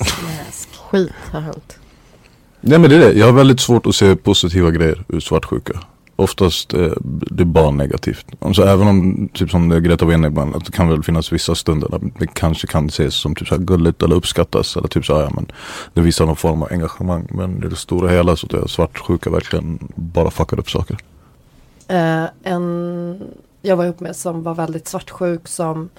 [0.92, 1.78] Skit har hänt.
[2.62, 5.80] Nej men det är det, jag har väldigt svårt att se positiva grejer ur svartsjuka
[6.16, 8.26] Oftast eh, det är bara negativt.
[8.40, 11.32] Alltså, även om, typ som det Greta var inne ibland, att det kan väl finnas
[11.32, 14.78] vissa stunder där det kanske kan ses som typ så här gulligt eller uppskattas.
[14.78, 15.52] Eller typ så här, ja, men
[15.94, 17.28] det visar någon form av engagemang.
[17.32, 20.98] Men i det stora hela så är svartsjuka verkligen bara fuckar upp saker.
[21.88, 23.22] Eh, en
[23.62, 25.90] jag var ihop med som var väldigt svartsjuk som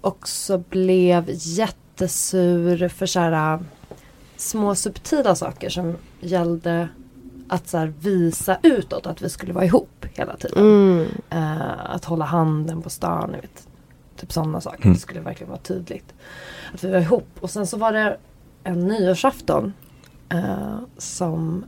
[0.00, 3.60] också blev jättesur för så här eh,
[4.36, 6.88] små subtila saker som gällde
[7.52, 10.58] att så här visa utåt att vi skulle vara ihop hela tiden.
[10.58, 11.06] Mm.
[11.30, 13.68] Eh, att hålla handen på stan, ni vet.
[14.16, 14.84] Typ sådana saker.
[14.84, 14.94] Mm.
[14.94, 16.14] Det skulle verkligen vara tydligt.
[16.74, 17.28] Att vi var ihop.
[17.40, 18.16] Och sen så var det
[18.64, 19.72] en nyårsafton.
[20.28, 21.64] Eh, som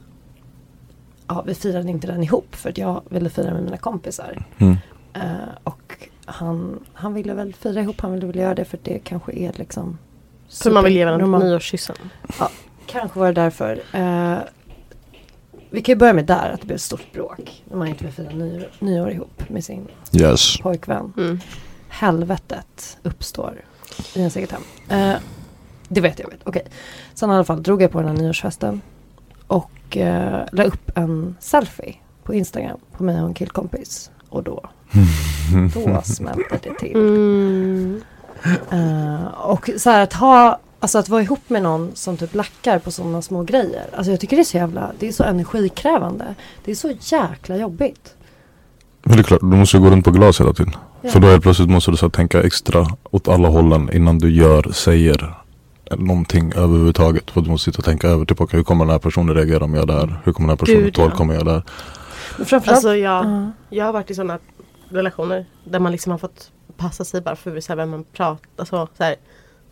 [1.27, 4.45] Ja, vi firade inte den ihop för att jag ville fira med mina kompisar.
[4.59, 4.77] Mm.
[5.15, 8.85] Eh, och han, han ville väl fira ihop, han ville väl göra det för att
[8.85, 9.99] det kanske är liksom
[10.49, 11.97] Så man vill ge varandra nyårskyssen.
[12.87, 13.81] Kanske var det därför.
[15.75, 17.63] Vi kan ju börja med där, att det blev ett stort bråk.
[17.71, 20.57] När man inte vill fira nyår, nyår ihop med sin Yes.
[20.59, 21.13] pojkvän.
[21.17, 21.41] Mm.
[21.89, 23.61] Helvetet uppstår
[24.15, 24.63] i ens eget hem.
[24.89, 25.17] Eh,
[25.89, 26.31] det vet jag.
[26.31, 26.41] Vet.
[26.45, 26.67] Okej.
[27.15, 28.81] Sen i alla fall drog jag på den här nyårsfesten.
[29.47, 34.11] Och eh, la upp en selfie på Instagram på mig och en killkompis.
[34.29, 34.71] Och då,
[35.75, 36.95] då smällde det till.
[36.97, 38.03] Mm.
[38.71, 42.79] Eh, och så här att ha, alltså att vara ihop med någon som typ lackar
[42.79, 43.87] på sådana små grejer.
[43.97, 46.35] Alltså jag tycker det är så jävla, det är så energikrävande.
[46.65, 48.15] Det är så jäkla jobbigt.
[49.03, 50.75] Men det är klart, du måste ju gå runt på glas hela tiden.
[51.03, 51.11] Ja.
[51.11, 54.73] För då helt plötsligt måste du så tänka extra åt alla hållen innan du gör,
[54.73, 55.35] säger
[55.91, 57.31] någonting överhuvudtaget.
[57.31, 59.65] För du måste sitta och tänka över, typ okej, hur kommer den här personen reagera
[59.65, 60.21] om jag är där?
[60.25, 61.03] Hur kommer den här personen Gud, ja.
[61.03, 61.63] tolka om jag är där?
[62.37, 63.51] Men framförallt, Alltså jag, Ja.
[63.71, 64.39] jag har varit i sådana
[64.89, 68.49] relationer där man liksom har fått passa sig bara för så vem man pratar.
[68.57, 69.17] Alltså, så här,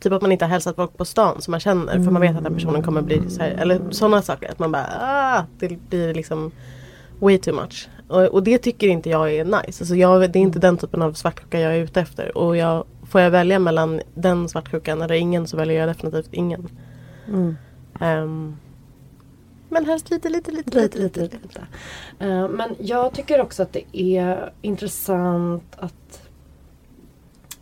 [0.03, 2.37] typ att man inte har hälsat folk på stan som man känner för man vet
[2.37, 4.51] att den personen kommer bli så här, eller sådana saker.
[4.51, 6.51] Att man bara, ah, det blir liksom
[7.21, 7.89] way too much.
[8.09, 9.83] Och, och det tycker inte jag är nice.
[9.83, 12.39] Alltså jag, det är inte den typen av svartsjuka jag är ute efter.
[12.39, 16.69] Och jag, får jag välja mellan den svartsjukan eller ingen så väljer jag definitivt ingen.
[17.29, 17.57] mm.
[18.01, 18.57] Ehm,
[19.69, 21.37] men helst lite, lite, lite, Lite, lite, lite.
[21.43, 21.61] lite.
[22.19, 26.22] Eh, men jag tycker också att det är intressant att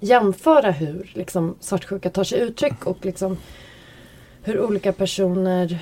[0.01, 3.37] jämföra hur liksom, svartsjuka tar sig uttryck och liksom
[4.43, 5.79] hur olika personer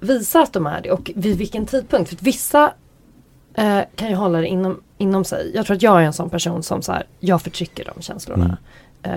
[0.00, 2.08] visar att de är det och vid vilken tidpunkt.
[2.08, 2.72] För att vissa
[3.54, 5.52] eh, kan ju hålla det inom, inom sig.
[5.54, 8.56] Jag tror att jag är en sån person som så här, jag förtrycker de känslorna.
[9.02, 9.12] Eh,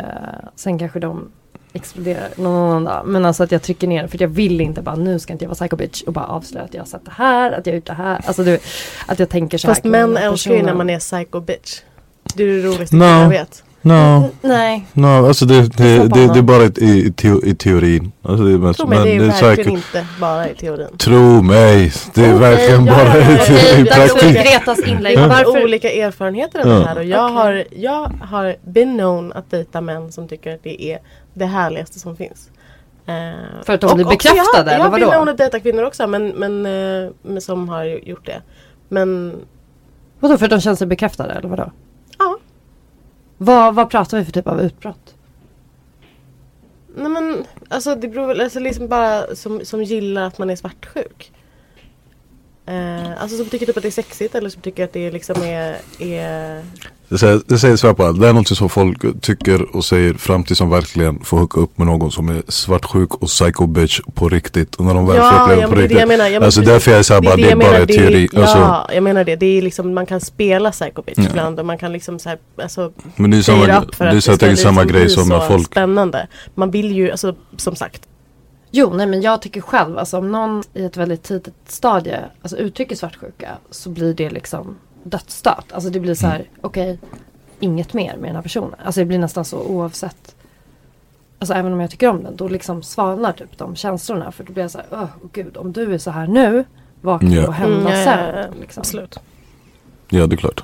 [0.55, 1.31] sen kanske de
[1.73, 3.01] exploderar någon annan dag.
[3.05, 5.45] Men alltså att jag trycker ner för att jag vill inte bara nu ska inte
[5.45, 7.73] jag vara psycho bitch och bara avslöja att jag har sett det här, att jag
[7.73, 8.21] har gjort det här.
[8.25, 8.59] Alltså du,
[9.07, 9.91] att jag tänker så Fast här.
[9.91, 11.81] kring män älskar ju när man är psycho bitch.
[12.33, 13.05] Det är det roligaste No.
[13.05, 13.63] jag vet.
[13.81, 14.87] No, Nej.
[14.93, 18.11] no, alltså det, det, det, det, är bara i, i, i teorin.
[18.21, 20.97] Alltså det är mest, Tro mig, det är men verkligen säkert, inte bara i teorin.
[20.97, 24.33] Tro mig, det är verkligen ja, bara ja, i, i praktik.
[24.33, 25.17] Gretas inlägg.
[25.17, 26.73] Har olika erfarenheter av Ja.
[26.73, 27.35] det här och jag, Okej.
[27.35, 30.99] har, jag har been known att dejta män som tycker att det är
[31.33, 32.49] det härligaste som finns.
[33.07, 35.83] Eh, För att de blir jag bekräftade, eller Jag har been known att dejta kvinnor
[35.83, 38.41] också men, men, eh, men som har gjort det.
[38.89, 39.35] Men
[40.19, 41.71] Vadå för att de känner sig bekräftade eller vadå?
[43.37, 45.15] Vad, vad pratar vi för typ av utbrott?
[46.95, 50.55] nej men alltså det beror väl, alltså liksom bara som, som gillar att man är
[50.55, 51.31] svartsjuk.
[52.67, 55.41] Eh, alltså som tycker typ att det är sexigt eller som tycker att det liksom
[55.43, 56.61] är, är
[57.09, 58.19] Det säger, det säger.
[58.19, 61.77] Det är något som folk tycker och säger fram till som verkligen får hooka upp
[61.77, 64.75] med någon som är svartsjuk och psycho bitch på riktigt.
[64.75, 65.99] Och när de väl får Ja, uppleva ja på det är det riktigt.
[65.99, 66.25] jag menar.
[66.25, 66.73] Ja, men alltså precis.
[66.73, 68.27] därför jag är såhär bara, det är jag bara menar, teori.
[68.31, 69.35] Det är, alltså, ja, jag menar det.
[69.35, 71.23] Det är liksom, man kan spela Psycho Bitch Ja.
[71.29, 74.15] ibland och man kan liksom så här, alltså, men det är styra samma, det att
[74.15, 76.27] är så att det är samma grej som när folk Spännande.
[76.55, 78.01] Man vill ju, alltså som sagt.
[78.77, 82.57] Jo, nej men jag tycker själv, alltså om någon i ett väldigt tidigt stadie alltså,
[82.57, 85.71] uttrycker svartsjuka så blir det liksom dödsstöt.
[85.71, 86.99] Alltså det blir så här, okej,
[87.59, 88.75] inget mer med den här personen.
[88.85, 90.35] Alltså det blir nästan så oavsett.
[91.39, 94.31] Alltså även om jag tycker om den, då liksom svalnar typ de känslorna.
[94.31, 96.65] För då blir jag så här, åh gud, om du är så här nu,
[97.01, 97.45] vad kan Ja.
[97.45, 98.53] då hända Mm, ja, ja, sen?
[98.61, 98.81] Liksom.
[98.81, 99.19] Absolut.
[100.09, 100.63] Ja det är klart.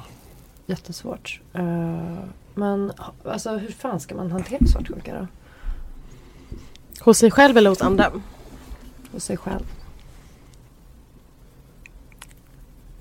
[0.66, 1.40] Jättesvårt.
[1.54, 1.64] Eh,
[2.54, 2.92] men
[3.26, 5.28] alltså hur fan ska man hantera svartsjuka då?
[7.04, 8.12] Hos sig själv eller hos andra?
[9.12, 9.64] Hos sig själv?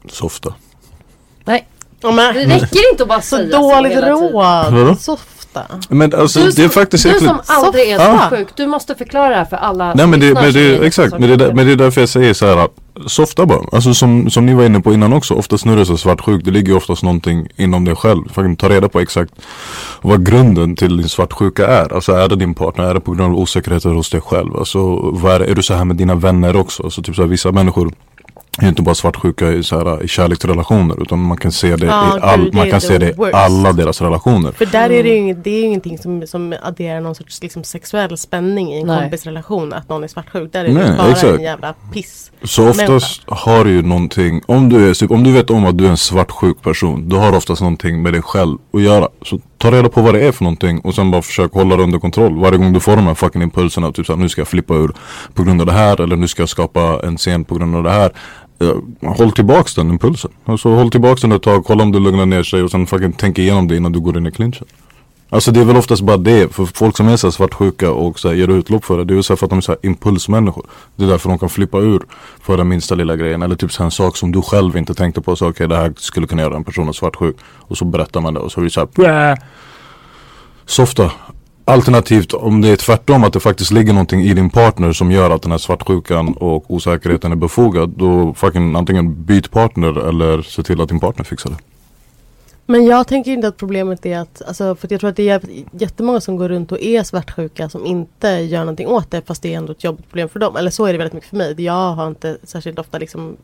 [0.08, 0.54] Softa.
[1.44, 1.66] Nej,
[2.02, 3.94] Ja, det men, räcker inte att bara så säga dåligt.
[3.94, 4.42] Vadå?
[4.72, 5.00] råd.
[5.00, 5.62] Softa.
[5.88, 7.26] Men alltså Du det är som, faktiskt du äckligt.
[7.30, 8.28] som aldrig är Ja.
[8.28, 11.12] svartsjuk, du måste förklara det här för alla Nej men det, men det är exakt,
[11.12, 12.68] men det, är där, men det är därför jag säger så här
[13.06, 15.84] Softa bara, alltså som, som ni var inne på innan också, oftast när du är
[15.84, 18.32] så svartsjuk, det ligger ju oftast någonting inom dig själv.
[18.32, 19.32] Faktiskt ta reda på exakt
[20.02, 21.92] vad grunden till din svartsjuka är.
[21.92, 24.56] Alltså är det din partner, är det på grund av osäkerheter hos dig själv?
[24.56, 26.82] Alltså vad är, är du så här med dina vänner också?
[26.82, 27.92] Alltså typ så här, vissa människor
[28.58, 32.18] är inte bara svartsjuka i, så här, i kärleksrelationer utan man kan se det, Ja,
[32.18, 34.52] i, all, man det kan se det i alla deras relationer.
[34.52, 37.42] För där är det ju inget, det är ju ingenting som, som adderar någon sorts
[37.42, 39.00] liksom, sexuell spänning i en Nej.
[39.00, 39.72] kompisrelation.
[39.72, 40.52] Att någon är svartsjuk.
[40.52, 41.38] Där är det Nej, bara exakt.
[41.38, 42.32] en jävla piss.
[42.42, 45.78] Så oftast har du ju någonting, om du, är, typ, om du vet om att
[45.78, 49.08] du är en svartsjuk person, då har du oftast någonting med dig själv att göra.
[49.22, 51.82] Så ta reda på vad det är för någonting och sen bara försök hålla det
[51.82, 52.38] under kontroll.
[52.38, 54.92] Varje gång du får de här fucking impulserna, typ såhär, nu ska jag flippa ur
[55.34, 57.82] på grund av det här eller nu ska jag skapa en scen på grund av
[57.82, 58.12] det här.
[59.16, 60.30] håll tillbaks den impulsen.
[60.44, 63.12] Alltså håll tillbaks den ett tag, kolla om du lugnar ner sig och sen fucking
[63.12, 64.66] tänk igenom det innan du går in i clinchen.
[65.32, 68.28] Alltså det är väl oftast bara det, för folk som är så svartsjuka och så
[68.28, 69.78] här, ger utlopp för det, det är ju så för att de är så här
[69.82, 70.66] impulsmänniskor.
[70.96, 72.02] Det är därför de kan flippa ur
[72.42, 73.42] för den minsta lilla grejen.
[73.42, 75.92] Eller typ så en sak som du själv inte tänkte på, så okej det här
[75.96, 77.36] skulle kunna göra en person svartsjuk.
[77.58, 79.44] Och så berättar man det och så är det så här, Bäh!
[80.66, 81.12] Softa.
[81.64, 85.30] Alternativt om det är tvärtom att det faktiskt ligger någonting i din partner som gör
[85.30, 87.90] att den här svartsjukan och osäkerheten är befogad.
[87.96, 91.69] Då fucking antingen byt partner eller se till att din partner fixar det.
[92.70, 95.40] Men jag tänker inte att problemet är att, alltså, för jag tror att det är
[95.72, 99.54] jättemånga som går runt och är svartsjuka som inte gör någonting åt det fast det
[99.54, 100.56] är ändå ett jobbigt problem för dem.
[100.56, 101.62] Eller så är det väldigt mycket för mig.
[101.62, 103.36] Jag har inte särskilt ofta liksom,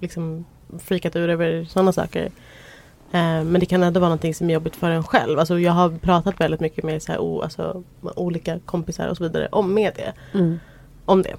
[0.00, 0.44] liksom
[0.78, 2.24] freakat ur över sådana saker.
[3.12, 5.38] Eh, men det kan ändå vara någonting som är jobbigt för en själv.
[5.38, 7.82] Alltså, jag har pratat väldigt mycket med så här, o, alltså,
[8.14, 10.38] olika kompisar och så vidare om med det.
[10.38, 10.60] Mm.
[11.04, 11.34] Om det.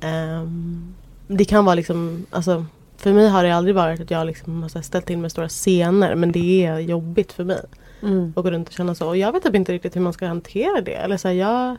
[0.00, 0.94] Ehm,
[1.26, 2.64] det kan vara liksom, alltså
[2.96, 6.14] för mig har det aldrig varit att jag liksom har ställt in med stora scener
[6.14, 7.60] men det är jobbigt för mig
[8.02, 8.32] Mm.
[8.36, 9.08] att gå runt och känna så.
[9.08, 10.94] Och jag vet typ inte riktigt hur man ska hantera det.
[10.94, 11.76] Eller så här, jag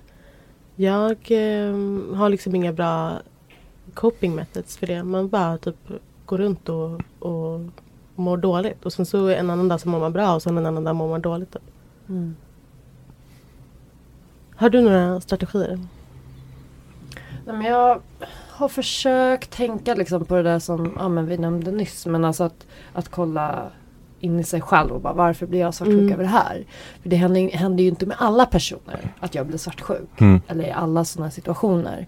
[0.75, 3.13] jag ehm, har liksom inga bra
[3.93, 5.03] coping methods för det.
[5.03, 5.75] Man bara typ
[6.25, 7.61] går runt och, och
[8.15, 8.85] mår dåligt.
[8.85, 10.95] Och sen så en annan dag så mår man bra och sen en annan dag
[10.95, 11.53] mår man dåligt.
[11.53, 11.61] Typ.
[12.09, 12.35] Mm.
[14.55, 15.79] Har du några strategier?
[17.45, 18.01] Nej, men jag
[18.57, 22.05] har försökt tänka liksom på det där som ja, men vi nämnde nyss.
[22.05, 23.63] Men alltså att, att kolla
[24.19, 26.13] in i sig själv och bara varför blir jag svartsjuk Mm.
[26.13, 26.65] över det här?
[27.01, 30.09] För det händer, händer ju inte med alla personer att jag blir svartsjuk.
[30.21, 30.41] Mm.
[30.47, 32.07] Eller i alla sådana situationer.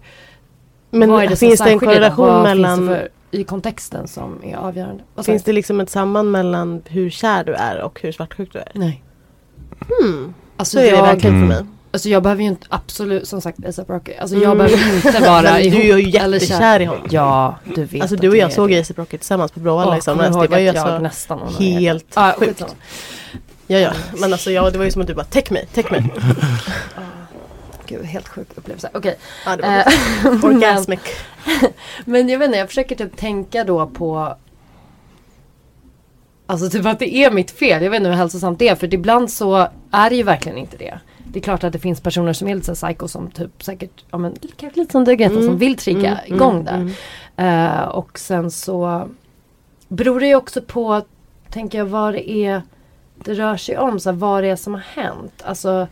[0.90, 2.96] Men Vad är det som finns det en korrelation Vad mellan Finns det
[3.30, 5.02] för, I kontexten som är avgörande.
[5.14, 8.58] Vad Finns det liksom ett samband mellan hur kär du är och hur svartsjuk du
[8.58, 8.70] är?
[8.74, 9.02] Nej.
[9.88, 10.34] Hmm.
[10.56, 11.48] Alltså Så är det verkligen Mm.
[11.48, 11.72] för mig.
[11.92, 14.14] Alltså jag behöver ju inte, absolut som sagt ASAP Rocky.
[14.14, 14.58] Alltså jag Mm.
[14.58, 15.82] behöver inte vara Men ihop.
[15.82, 17.06] du är ju jättekär i honom.
[17.10, 18.74] Ja, du vet Alltså du och jag jag såg.
[18.74, 20.36] ASAP Rocky tillsammans på Bråvalla Åh, i somras.
[20.36, 22.48] Det var ju jag alltså nästan helt Ah, sjukt.
[22.48, 22.72] skitsamma.
[23.66, 23.92] Ja, ja.
[24.20, 26.04] Men alltså ja, det var ju som att du bara täck mig, täck mig.
[27.86, 28.90] Gud, helt sjuk upplevelse.
[28.94, 29.18] Okej.
[29.46, 31.00] Ja, det var Eh, orgasmic.
[32.04, 34.36] Men jag vet inte, jag försöker typ tänka då på
[36.46, 37.82] Alltså typ att det är mitt fel.
[37.82, 38.74] Jag vet inte hur hälsosamt det är.
[38.74, 40.98] För ibland så är det ju verkligen inte det.
[41.32, 44.04] Det är klart att det finns personer som är lite så psycho som typ säkert,
[44.10, 46.92] ja men kanske lite som du Greta som vill trigga igång det.
[47.44, 49.08] Eh, och sen så
[49.88, 51.02] beror det ju också på,
[51.50, 52.62] tänker jag, vad det är
[53.24, 54.00] det rör sig om.
[54.00, 55.42] Så här, vad det är som har hänt.
[55.44, 55.86] Alltså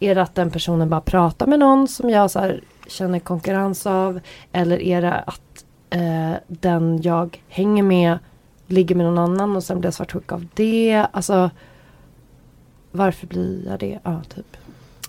[0.00, 3.86] är det att den personen bara pratar med någon som jag så här, känner konkurrens
[3.86, 4.20] av.
[4.52, 8.18] Eller är det att eh, den jag hänger med
[8.66, 11.06] ligger med någon annan och sen blir jag svartsjuk av det.
[11.12, 11.50] Alltså
[12.90, 13.98] varför blir jag det?
[14.02, 14.56] Ja, typ.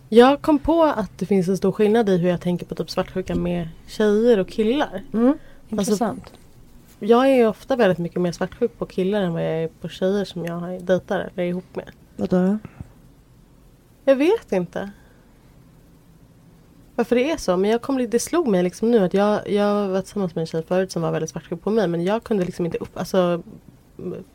[0.09, 2.89] Jag kom på att det finns en stor skillnad i hur jag tänker på typ
[2.89, 5.03] svartsjuka med tjejer och killar.
[5.13, 5.37] Mm,
[5.69, 6.33] intressant.
[6.99, 9.89] Jag är ju ofta väldigt mycket mer svartsjuk på killar än vad jag är på
[9.89, 11.91] tjejer som jag dejtar eller är ihop med.
[12.15, 12.57] Vadå?
[14.05, 14.91] Jag vet inte.
[16.95, 17.57] Varför det är så.
[17.57, 20.47] Men jag kom, det slog mig liksom nu att jag, jag var tillsammans med en
[20.47, 21.87] tjej förut som var väldigt svartsjuk på mig.
[21.87, 23.43] Men jag kunde liksom inte upp, alltså,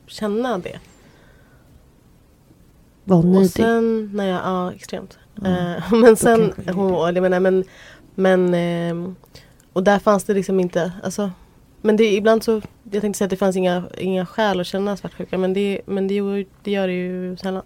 [0.07, 0.79] känna det.
[3.05, 3.51] Var Och nidig?
[3.51, 5.19] sen när jag, ja extremt.
[5.45, 7.65] Eh, men sen, hon, jag menar, men,
[8.15, 9.15] men ehm,
[9.73, 11.31] och där fanns det liksom inte, alltså
[11.83, 14.67] men det är ibland så, jag tänkte säga att det fanns inga, inga skäl att
[14.67, 17.63] känna svartsjuka men det, men det, gör- det gör det ju sällan.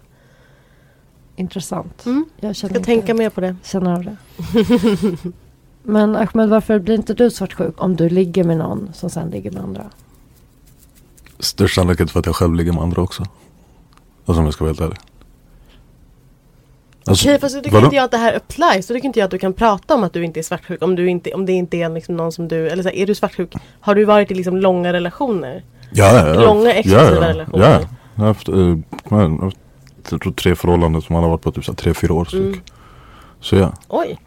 [1.35, 2.05] Intressant.
[2.05, 2.25] Mm.
[2.39, 3.55] Jag Ska inte, tänka mer på det.
[3.63, 4.15] känner av det.
[5.83, 9.51] Men Ahmed, varför blir inte du svartsjuk om du ligger med någon som sen ligger
[9.51, 9.83] med andra?
[11.39, 13.23] Störst sannolikhet för att jag själv ligger med andra också.
[14.25, 14.97] Alltså om jag ska vara helt ärlig.
[17.07, 17.85] Alltså, Okej fast då tycker vadå?
[17.85, 18.87] inte jag att det här applies.
[18.87, 20.83] Då tycker inte jag att du kan prata om att du inte är svartsjuk.
[20.83, 23.07] Om, du inte, om det inte är liksom någon som du, eller så här, är
[23.07, 23.53] du svartsjuk?
[23.79, 25.63] Har du varit i liksom långa relationer?
[25.91, 26.33] Ja, ja.
[26.33, 27.29] Långa exklusiva ja, ja.
[27.29, 27.69] relationer.
[27.69, 27.79] Ja,
[28.15, 28.77] jag har haft, eh,
[29.09, 29.57] jag har haft
[30.11, 32.41] jag tror tre förhållanden som alla varit på typ så här tre, fyra år styck.
[32.41, 32.59] Mm.
[33.39, 33.73] Så ja.
[33.87, 34.19] Oj.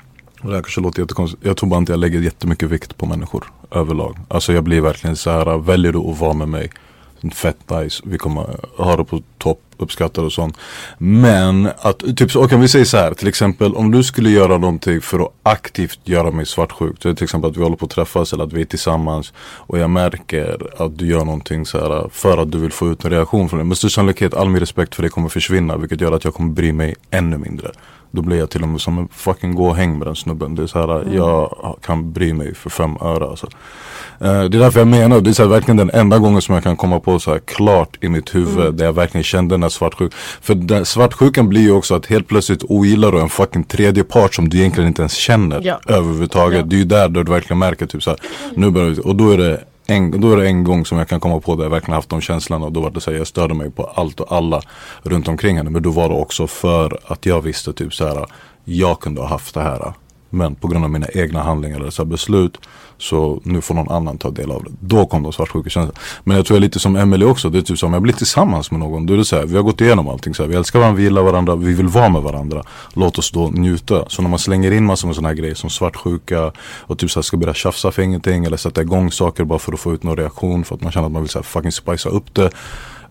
[0.43, 1.47] Och det här kanske låter jättekonstigt.
[1.47, 4.19] Jag tror bara inte jag lägger jättemycket vikt på människor överlag.
[4.29, 6.71] Alltså jag blir verkligen så här, väljer du att vara med mig?
[7.35, 10.57] Fett nice, vi kommer ha det på topp, uppskatta och sånt.
[10.99, 14.59] Men att, typ så, okay, vi säger så här, till exempel om du skulle göra
[14.59, 16.99] någonting för att aktivt göra mig svartsjuk.
[16.99, 19.33] Till exempel att vi håller på att träffas eller att vi är tillsammans.
[19.41, 23.05] Och jag märker att du gör någonting så här för att du vill få ut
[23.05, 23.65] en reaktion från det.
[23.65, 25.77] Med största sannolikhet all min respekt för det kommer försvinna.
[25.77, 27.71] Vilket gör att jag kommer bry mig ännu mindre.
[28.11, 30.55] Då blir jag till och med som fucking gå och häng med den snubben.
[30.55, 33.47] Det är så här, jag kan bry mig för fem öre alltså.
[34.21, 36.55] Eh, det är därför jag menar, det är så här, verkligen den enda gången som
[36.55, 39.63] jag kan komma på så här klart i mitt huvud där jag verkligen kände den
[39.63, 40.13] här svartsjuk.
[40.41, 44.35] För den, svartsjukan blir ju också att helt plötsligt ogillar du en fucking tredje part
[44.35, 45.81] som du egentligen inte ens känner Ja.
[45.87, 46.59] överhuvudtaget.
[46.59, 46.65] Ja.
[46.67, 48.19] Det är ju där du verkligen märker typ så här,
[48.55, 51.09] nu börjar vi, och då är det en, då är det en gång som jag
[51.09, 53.19] kan komma på där jag verkligen haft de känslorna och då var det så här,
[53.19, 54.63] jag störde mig på allt och alla
[55.03, 55.71] runt omkring henne.
[55.71, 58.27] Men då var det också för att jag visste typ så här,
[58.65, 59.93] jag kunde ha haft det här.
[60.31, 62.59] Men på grund av mina egna handlingar eller så beslut
[62.99, 64.71] så nu får någon annan ta del av det.
[64.81, 65.99] Då kom de svartsjuka känslorna.
[66.25, 67.51] Men jag tror jag är lite som Emily också.
[67.51, 69.07] Det är typ som om jag blir tillsammans med någon.
[69.07, 70.35] Då är det så här, vi har gått igenom allting.
[70.35, 72.63] Så här, vi älskar varandra, vi gillar varandra, vi vill vara med varandra.
[72.93, 74.09] Låt oss då njuta.
[74.09, 77.19] Så när man slänger in massor med sådana här grejer som svartsjuka och typ så
[77.19, 80.03] här, ska börja tjafsa för ingenting eller sätta igång saker bara för att få ut
[80.03, 82.51] någon reaktion för att man känner att man vill så här, fucking spicea upp det.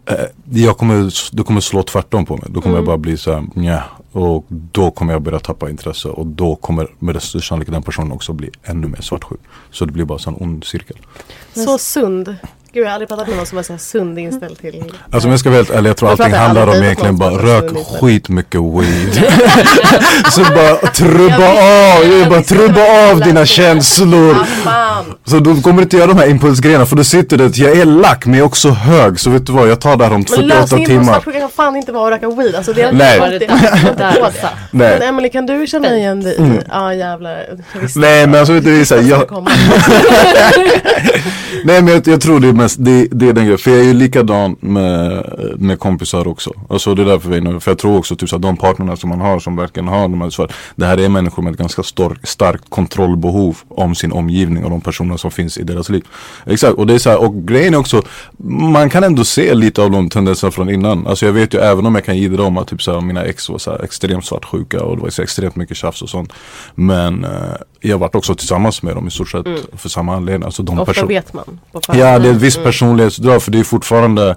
[0.10, 2.46] Eh, jag kommer, det kommer slå tvärtom på mig.
[2.50, 3.84] Då kommer jag bara bli så här, nja.
[4.18, 7.84] Och då kommer jag börja tappa intresse och då kommer med det största sannolikhet den
[7.84, 9.40] personen också bli ännu mer svartsjuk.
[9.72, 10.98] Så det blir bara så en ond cirkel.
[11.54, 12.36] Så sund.
[12.78, 15.28] Gud jag har aldrig pratat med någon som var så här sund inställd till Alltså
[15.28, 17.64] om jag ska vara helt ärlig, jag tror Jag allting handlar om egentligen bara rök
[17.64, 17.88] har svunnit.
[18.02, 19.24] skit mycket weed.
[20.32, 24.36] så bara trubba av, bara trubba av dina känslor.
[25.26, 27.78] Så då kommer du inte göra de här impulsgrejerna för då sitter det att jag
[27.78, 29.20] är lack men jag är också hög.
[29.20, 31.14] Så vet du vad, jag tar det här om Men 48 lösningen på timmar.
[31.14, 32.56] svartsjuka kan fan inte vara att röka weed.
[32.56, 33.20] Alltså det är Nej.
[33.20, 33.48] alltid det.
[34.72, 35.00] Nej.
[35.00, 36.60] Men Emily kan du känna igen dig i?
[36.72, 37.46] Ja jävlar.
[37.96, 39.48] Nej men alltså vet du, det är så här, jag.
[41.64, 43.58] Nej men jag, jag tror det är men det, det är den grejen.
[43.58, 45.24] För jag är ju likadan med,
[45.58, 46.52] med kompisar också.
[46.70, 47.60] Alltså det är därför vi är nu.
[47.60, 50.08] För jag tror också typ så att de partnerna som man har som verkligen har
[50.08, 54.12] de här så Det här är människor med ett ganska stor, starkt kontrollbehov om sin
[54.12, 56.04] omgivning och de personer som finns i deras liv.
[56.46, 58.02] Exakt och det är så här, och grejen är också
[58.38, 61.08] Man kan ändå se lite av de tendenserna från innan.
[61.08, 63.24] Alltså jag vet ju även om jag kan gidra om att typ så här, mina
[63.24, 66.34] ex var så här, extremt svartsjuka och det var så extremt mycket tjafs och sånt.
[66.76, 67.30] Men eh,
[67.82, 70.46] jag varit också tillsammans med dem i stort sett för samma anledning.
[70.46, 71.60] Alltså de Ofta vet man.
[71.72, 74.36] Ja det är ett visst personlighetsdrag för det är fortfarande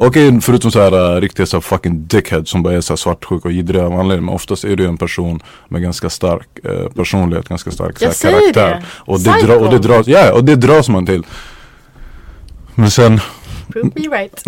[0.00, 2.96] Okej förutom så här uh, riktiga så här fucking dickhead som bara är så här
[2.96, 6.48] svartsjuk och jiddriga av anledning Men oftast är det ju en person med ganska stark
[6.64, 8.84] eh, personlighet, ganska stark så här, karaktär det.
[9.12, 11.22] och det, dra, och det dras, ja och det dras man till
[12.74, 13.20] Men sen,
[13.72, 14.42] Prove me right.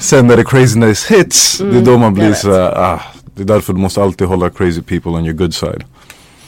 [0.00, 3.00] sen när det craziness hits Det är då man blir så här, ah,
[3.34, 5.84] Det är därför du måste alltid hålla crazy people on your good side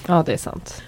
[0.07, 0.83] Ja, det är sant.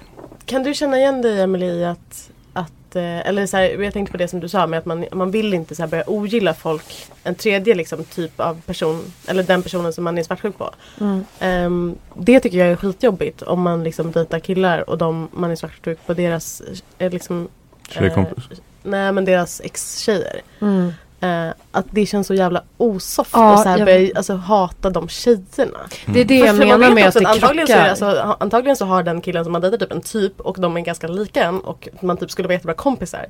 [0.46, 4.12] Kan du känna igen dig Emily i att att eh, eller så här, jag tänkte
[4.12, 6.54] på det som du sa med att man, man vill inte så här börja ogilla
[6.54, 7.06] folk.
[7.24, 10.70] En tredje liksom, typ av person, eller den personen som man är svartsjuk på.
[11.00, 11.24] Mm.
[11.40, 15.56] Ehm, det tycker jag är skitjobbigt om man liksom dejtar killar och de, man är
[15.56, 16.62] svartsjuk på deras
[16.98, 17.48] eh, liksom,
[17.88, 18.44] Tjejkompis.
[18.82, 20.40] nej men deras ex-tjejer.
[20.60, 20.92] Mm.
[21.20, 24.90] Eh, att det känns så jävla osoft Ja, och så här jag- börja, alltså, hata
[24.90, 25.78] de tjejerna.
[26.06, 27.84] Det är det jag man menar med att också det antagligen, så krockar.
[27.84, 30.76] det- alltså, antagligen så har den killen som man dejtar typ en typ och de
[30.76, 33.26] är ganska lika en och man typ skulle vara jättebra kompisar.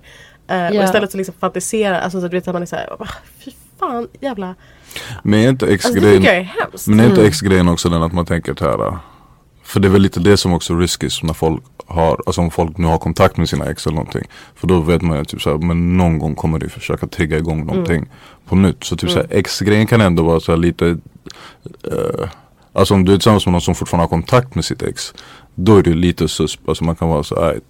[0.49, 0.69] Eh, Ja.
[0.69, 3.09] Och istället så liksom fantisera, alltså så du vet att man är såhär, "Va,
[3.45, 4.55] fy fan jävla.
[5.23, 6.87] Men är inte Alltså jag ex-grejen hemskt.
[6.87, 7.29] Men är inte Mm.
[7.29, 8.99] ex-grejen också den att man tänker så här
[9.63, 12.79] För det är väl lite det som också risky när folk har, alltså om folk
[12.79, 14.25] nu har kontakt med sina ex eller någonting
[14.55, 17.67] För då vet man ju typ såhär, men någon gång kommer det försöka trigga igång
[17.67, 18.07] någonting
[18.49, 18.85] på nytt.
[18.85, 20.87] Så typ såhär ex-grejen kan ändå vara såhär lite
[21.85, 22.29] eh,
[22.73, 25.15] Alltså om du är tillsammans med någon som fortfarande har kontakt med sitt ex
[25.59, 27.61] Då är det lite susp, alltså man kan vara så här,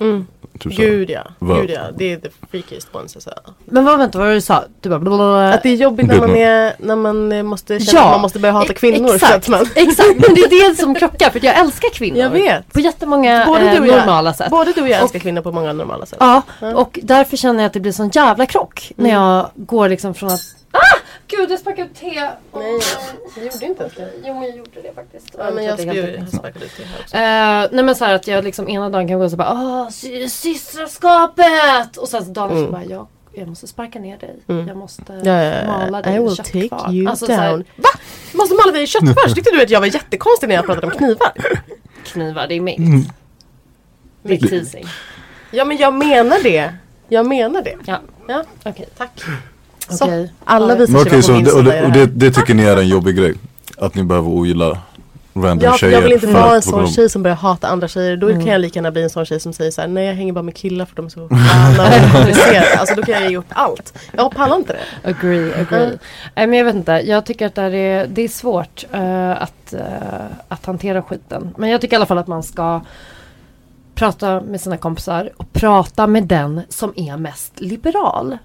[0.00, 0.26] Mm.
[0.58, 1.60] typ så Gud ja, Vad?
[1.60, 1.80] gud ja.
[1.98, 3.30] Det är the freakiest ones alltså.
[3.64, 4.64] Men vad vänta, vad var det du sa?
[4.80, 5.52] Du bara blablabla.
[5.54, 8.20] Att det är jobbigt när man, är, när man eh, måste känna Ja, att man
[8.20, 9.08] måste börja hata kvinnor.
[9.08, 9.34] För exakt.
[9.34, 12.18] att man, Exakt, men det är det som krockar för jag älskar kvinnor.
[12.18, 12.72] Jag vet.
[12.72, 13.96] På jättemånga Både eh, du och jag.
[13.98, 14.50] normala sätt.
[14.50, 16.18] både du och jag Och- älskar kvinnor på många normala sätt.
[16.20, 16.42] Ja,
[16.74, 19.22] och därför känner jag att det blir sån jävla krock när Mm.
[19.22, 20.40] jag går liksom från att
[20.70, 20.78] Ah!
[21.28, 22.28] Gud jag sparkade ut te!
[22.52, 22.80] Åh, Nej,
[23.36, 24.10] jag gjorde inte ens det.
[24.24, 25.34] Jo men jag gjorde det faktiskt.
[25.38, 27.16] Ja, men jag helt jag sparkade ut det här också.
[27.16, 29.52] Eh, nej men så här att jag liksom ena dagen kan gå och så bara
[29.52, 31.96] Åh, sy- systraskapet!
[31.96, 32.70] Och sen så dagen Mm.
[32.70, 34.36] bara jag, jag måste sparka ner dig.
[34.48, 34.68] Mm.
[34.68, 35.66] Jag måste ja.
[35.66, 37.64] mala dig I will take you Alltså, så här, down.
[37.76, 37.88] Va?
[38.34, 39.34] Måste mala dig i köttkvarn?
[39.34, 41.32] Tyckte du att jag var jättekonstig när jag pratade om knivar?
[42.04, 42.78] knivar, det är milt.
[42.78, 43.02] Mm.
[44.22, 44.86] Det är teasing.
[45.50, 46.74] Ja men jag menar det.
[47.08, 47.76] Jag menar det.
[47.84, 48.88] Ja, Ja, okej.
[48.96, 49.20] tack.
[49.90, 50.32] Okej.
[50.44, 52.32] Alla Ja, visar sig vara så på och, sida det, och det det, här.
[52.32, 53.34] tycker ni är en jobbig grej?
[53.78, 54.78] Att ni behöver ogilla
[55.34, 58.16] random Jag, tjejer jag vill inte vara en sån tjej som börjar hata andra tjejer.
[58.16, 58.40] Då Mm.
[58.44, 60.42] kan jag lika gärna bli en sån tjej som säger såhär, nej jag hänger bara
[60.42, 62.78] med killar för de är så sköna och komplicerade.
[62.78, 63.98] Alltså då kan jag ge upp allt.
[64.12, 65.08] Jag pallar inte det.
[65.10, 65.98] Agree, agree.
[66.34, 69.72] Nej men jag vet inte, jag tycker att det är, det är svårt eh, att,
[69.72, 69.80] eh,
[70.48, 71.54] att hantera skiten.
[71.58, 72.80] Men jag tycker i alla fall att man ska
[73.94, 78.38] prata med sina kompisar och prata med den som är mest liberal.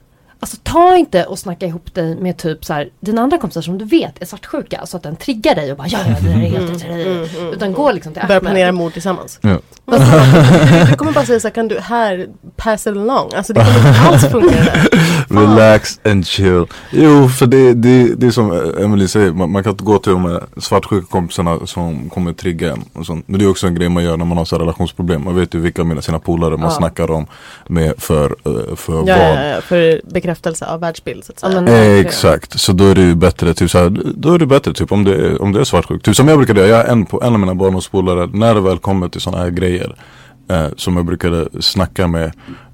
[0.43, 3.77] Alltså ta inte och snacka ihop dig med typ så här, dina andra kompisar som
[3.77, 6.35] du vet är svartsjuka så att den triggar dig och bara ja, ja det där
[6.35, 6.83] är helt rätt.
[6.83, 8.41] mm, mm, Utan gå liksom till Börja Ahmed.
[8.51, 9.39] planera mord tillsammans.
[9.41, 9.59] Ja.
[9.91, 13.29] Alltså, du kommer bara säga såhär, kan du här pass it along?
[13.35, 14.87] Alltså det kommer inte alls där.
[15.39, 16.65] Relax and chill.
[16.91, 20.11] Jo, för det, det, det är som Emily säger, man, man kan inte gå till
[20.11, 22.83] de här svartsjuka kompisarna som kommer trigga en.
[22.93, 23.27] Och sånt.
[23.27, 25.23] Men det är också en grej man gör när man har så här relationsproblem.
[25.23, 26.69] Man vet ju vilka av sina polare man Ja.
[26.71, 27.25] snackar om
[27.67, 29.07] med för, eh, för Ja, vad.
[29.09, 31.83] ja, ja, för bekräftelse av världsbild så att säga.
[31.83, 34.73] Eh, exakt, så då är det ju bättre typ så här, då är det bättre
[34.73, 36.05] typ om det är, om det är svartsjukt.
[36.05, 38.61] Typ som jag brukade göra, jag har en, på, en av mina barndomspolare, när det
[38.61, 39.80] väl kommer till sådana här grejer
[40.49, 42.31] eh, som jag brukade snacka med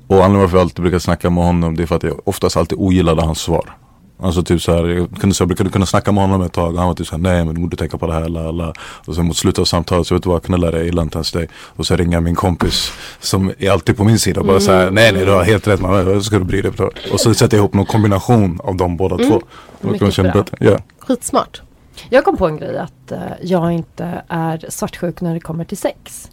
[0.08, 2.58] och anledningen varför jag alltid brukar snacka med honom det är för att jag oftast
[2.58, 3.74] alltid ogillade hans svar.
[4.20, 6.74] Alltså typ så här, jag, kunde, så jag brukade kunna snacka med honom ett tag
[6.74, 8.74] och han var typ såhär nej men du borde tänka på det här la, la.
[8.80, 11.32] Och sen mot slutet av samtalet så vet du vad knullar jag gillar inte ens
[11.32, 11.50] dig.
[11.56, 14.92] Och så ringer jag min kompis som är alltid på min sida och bara såhär
[14.92, 16.92] nej nej du har helt rätt man, ska du bry dig på?
[17.12, 19.42] Och så sätter jag ihop någon kombination av de båda två.
[19.82, 20.34] Då kan Mycket bra.
[20.34, 20.58] bättre.
[20.60, 20.78] Ja.
[21.00, 21.62] Skitsmart.
[22.10, 25.78] Jag kom på en grej att eh, jag inte är svartsjuk när det kommer till
[25.78, 26.30] sex.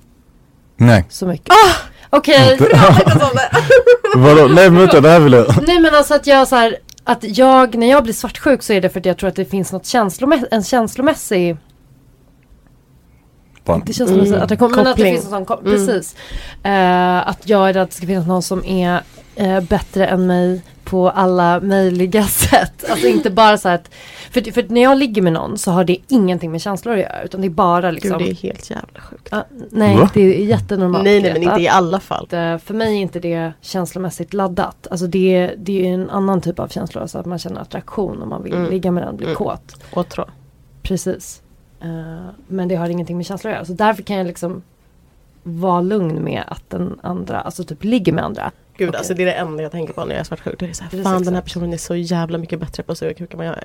[0.77, 1.05] Nej.
[1.09, 1.55] Så mycket.
[2.11, 2.59] Okej.
[4.17, 4.47] Vadå?
[4.49, 5.47] Nej men vänta det här vill jag.
[5.67, 8.81] Nej men alltså att jag så här, att jag när jag blir svartsjuk så är
[8.81, 11.57] det för att jag tror att det finns något känslomässigt, en känslomässig
[13.67, 13.83] Fan.
[13.87, 14.43] Det känns som Mm.
[14.43, 15.15] att det kommer, men att det Koppling.
[15.15, 15.73] finns en sån kom, Mm.
[15.73, 16.17] Precis.
[16.63, 19.03] Eh, att jag är rädd att det ska finnas någon som är
[19.37, 20.63] eh, bättre än mig
[20.95, 22.91] på alla möjliga sätt.
[22.91, 23.91] Alltså inte bara så att,
[24.31, 27.23] för, för när jag ligger med någon så har det ingenting med känslor att göra
[27.23, 28.19] utan det är bara liksom.
[28.19, 29.29] Gud det är helt jävla sjukt.
[29.31, 30.11] Ja, nej Va?
[30.15, 31.05] det är jättenormalt.
[31.05, 32.25] Nej nej men inte i alla fall.
[32.25, 34.87] Att, eh, För mig är inte det känslomässigt laddat.
[34.91, 37.03] Alltså det, är- det är en annan typ av känslor.
[37.03, 38.71] Alltså att man känner attraktion och man vill Mm.
[38.71, 39.37] ligga med den, bli Mm.
[39.37, 39.77] kåt.
[39.93, 40.25] Åtrå.
[40.83, 41.43] Precis.
[41.83, 41.89] Eh,
[42.49, 43.65] men det har ingenting med känslor att göra.
[43.67, 44.63] Så därför kan jag liksom
[45.43, 48.51] vara lugn med att den andra, alltså typ ligger med andra.
[48.77, 48.99] Gud Okej.
[48.99, 50.55] alltså det är det enda jag tänker på när jag är svartsjuk.
[50.59, 52.93] Det är såhär, Det är fan den här personen är så jävla mycket bättre på
[52.93, 53.65] att suga kuk än vad jag är.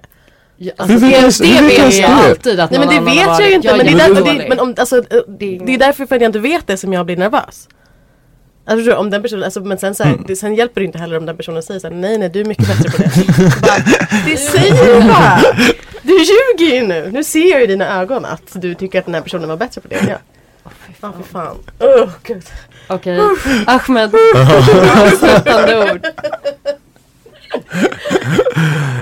[0.57, 2.15] Ja, alltså, Hur det, vet det, jag- hur vet jag det?
[2.29, 3.67] alltid att Nej men det vet jag ju inte.
[3.77, 6.15] Men det, är är därför, det, men om, alltså, Det är det är därför för
[6.15, 7.67] att jag inte vet det som jag blir nervös.
[8.65, 10.23] Alltså, om den personen, alltså, men sen, så här, Mm.
[10.27, 12.45] det, sen hjälper det inte heller om den personen säger såhär, nej nej du är
[12.45, 13.07] mycket bättre på det.
[13.61, 13.77] bara,
[14.25, 15.39] det säger du bara!
[16.01, 17.09] Du ljuger ju nu!
[17.13, 19.81] Nu ser jag i dina ögon att du tycker att den här personen var bättre
[19.81, 20.17] på det än jag.
[21.01, 21.57] Ja fy fan.
[21.79, 22.43] Oh, gud.
[22.87, 23.19] Okej,
[23.67, 24.15] Ahmed.
[25.05, 26.05] Avslutande ord.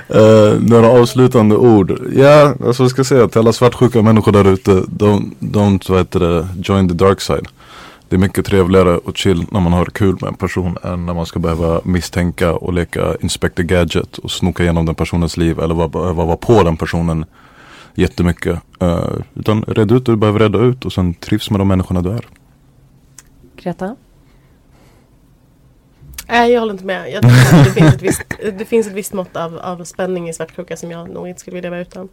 [0.09, 1.99] Eh, några avslutande ord.
[2.15, 4.71] Ja, alltså vad ska säga till alla svartsjuka människor där ute.
[4.71, 7.47] Don't, don't vad heter det, join the dark side.
[8.09, 11.13] Det är mycket trevligare och chill när man har kul med en person än när
[11.13, 15.75] man ska behöva misstänka och leka Inspector Gadget och snoka igenom den personens liv eller
[15.75, 17.25] vara, behöva vara på den personen
[17.97, 18.59] jättemycket.
[18.83, 22.01] Uh, utan red ut det du behöver reda ut och sen trivs med de människorna
[22.01, 22.27] du är.
[23.55, 23.95] Greta?
[26.27, 27.11] Nej, jag håller inte med.
[27.11, 28.23] Jag tycker att det, finns ett visst,
[28.57, 31.55] det finns ett visst mått av, av spänning i svartsjuka som jag nog inte skulle
[31.55, 32.09] vilja vara utan.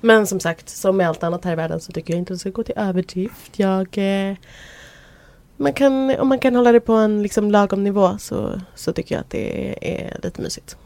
[0.00, 2.36] Men som sagt, som med allt annat här i världen så tycker jag inte att
[2.36, 3.58] det ska gå till överdrift.
[3.58, 4.36] Jag, eh,
[5.56, 9.14] man kan, om man kan hålla det på en liksom lagom nivå så, så tycker
[9.14, 10.76] jag att det är, är lite mysigt.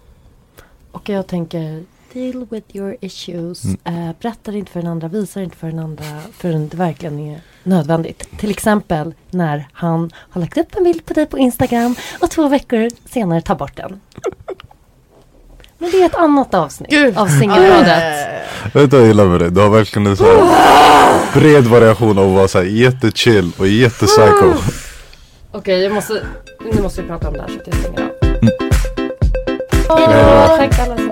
[0.93, 1.85] Och jag tänker
[2.15, 3.65] deal with your issues.
[3.65, 4.09] Mm.
[4.09, 6.05] Uh, berättar inte för den andra, visar inte för den andra
[6.37, 8.39] förrän det verkligen är nödvändigt.
[8.39, 12.49] Till exempel när han har lagt upp en bild på dig på Instagram och två
[12.49, 14.01] veckor senare tar bort den.
[15.79, 17.17] Men det är ett annat avsnitt Gud.
[17.19, 18.29] av Singelrådet.
[18.73, 19.51] Vet du vad jag gillar med dig?
[19.51, 20.49] Du har verkligen en så
[21.35, 24.47] bred variation av att vara så här jättechill och jättepsycho.
[24.47, 24.59] Okej,
[25.53, 26.23] okay, jag måste,
[26.75, 28.11] nu måste vi prata om det här så att jag stänger av.
[28.43, 28.53] Mm.
[29.89, 31.12] Oh,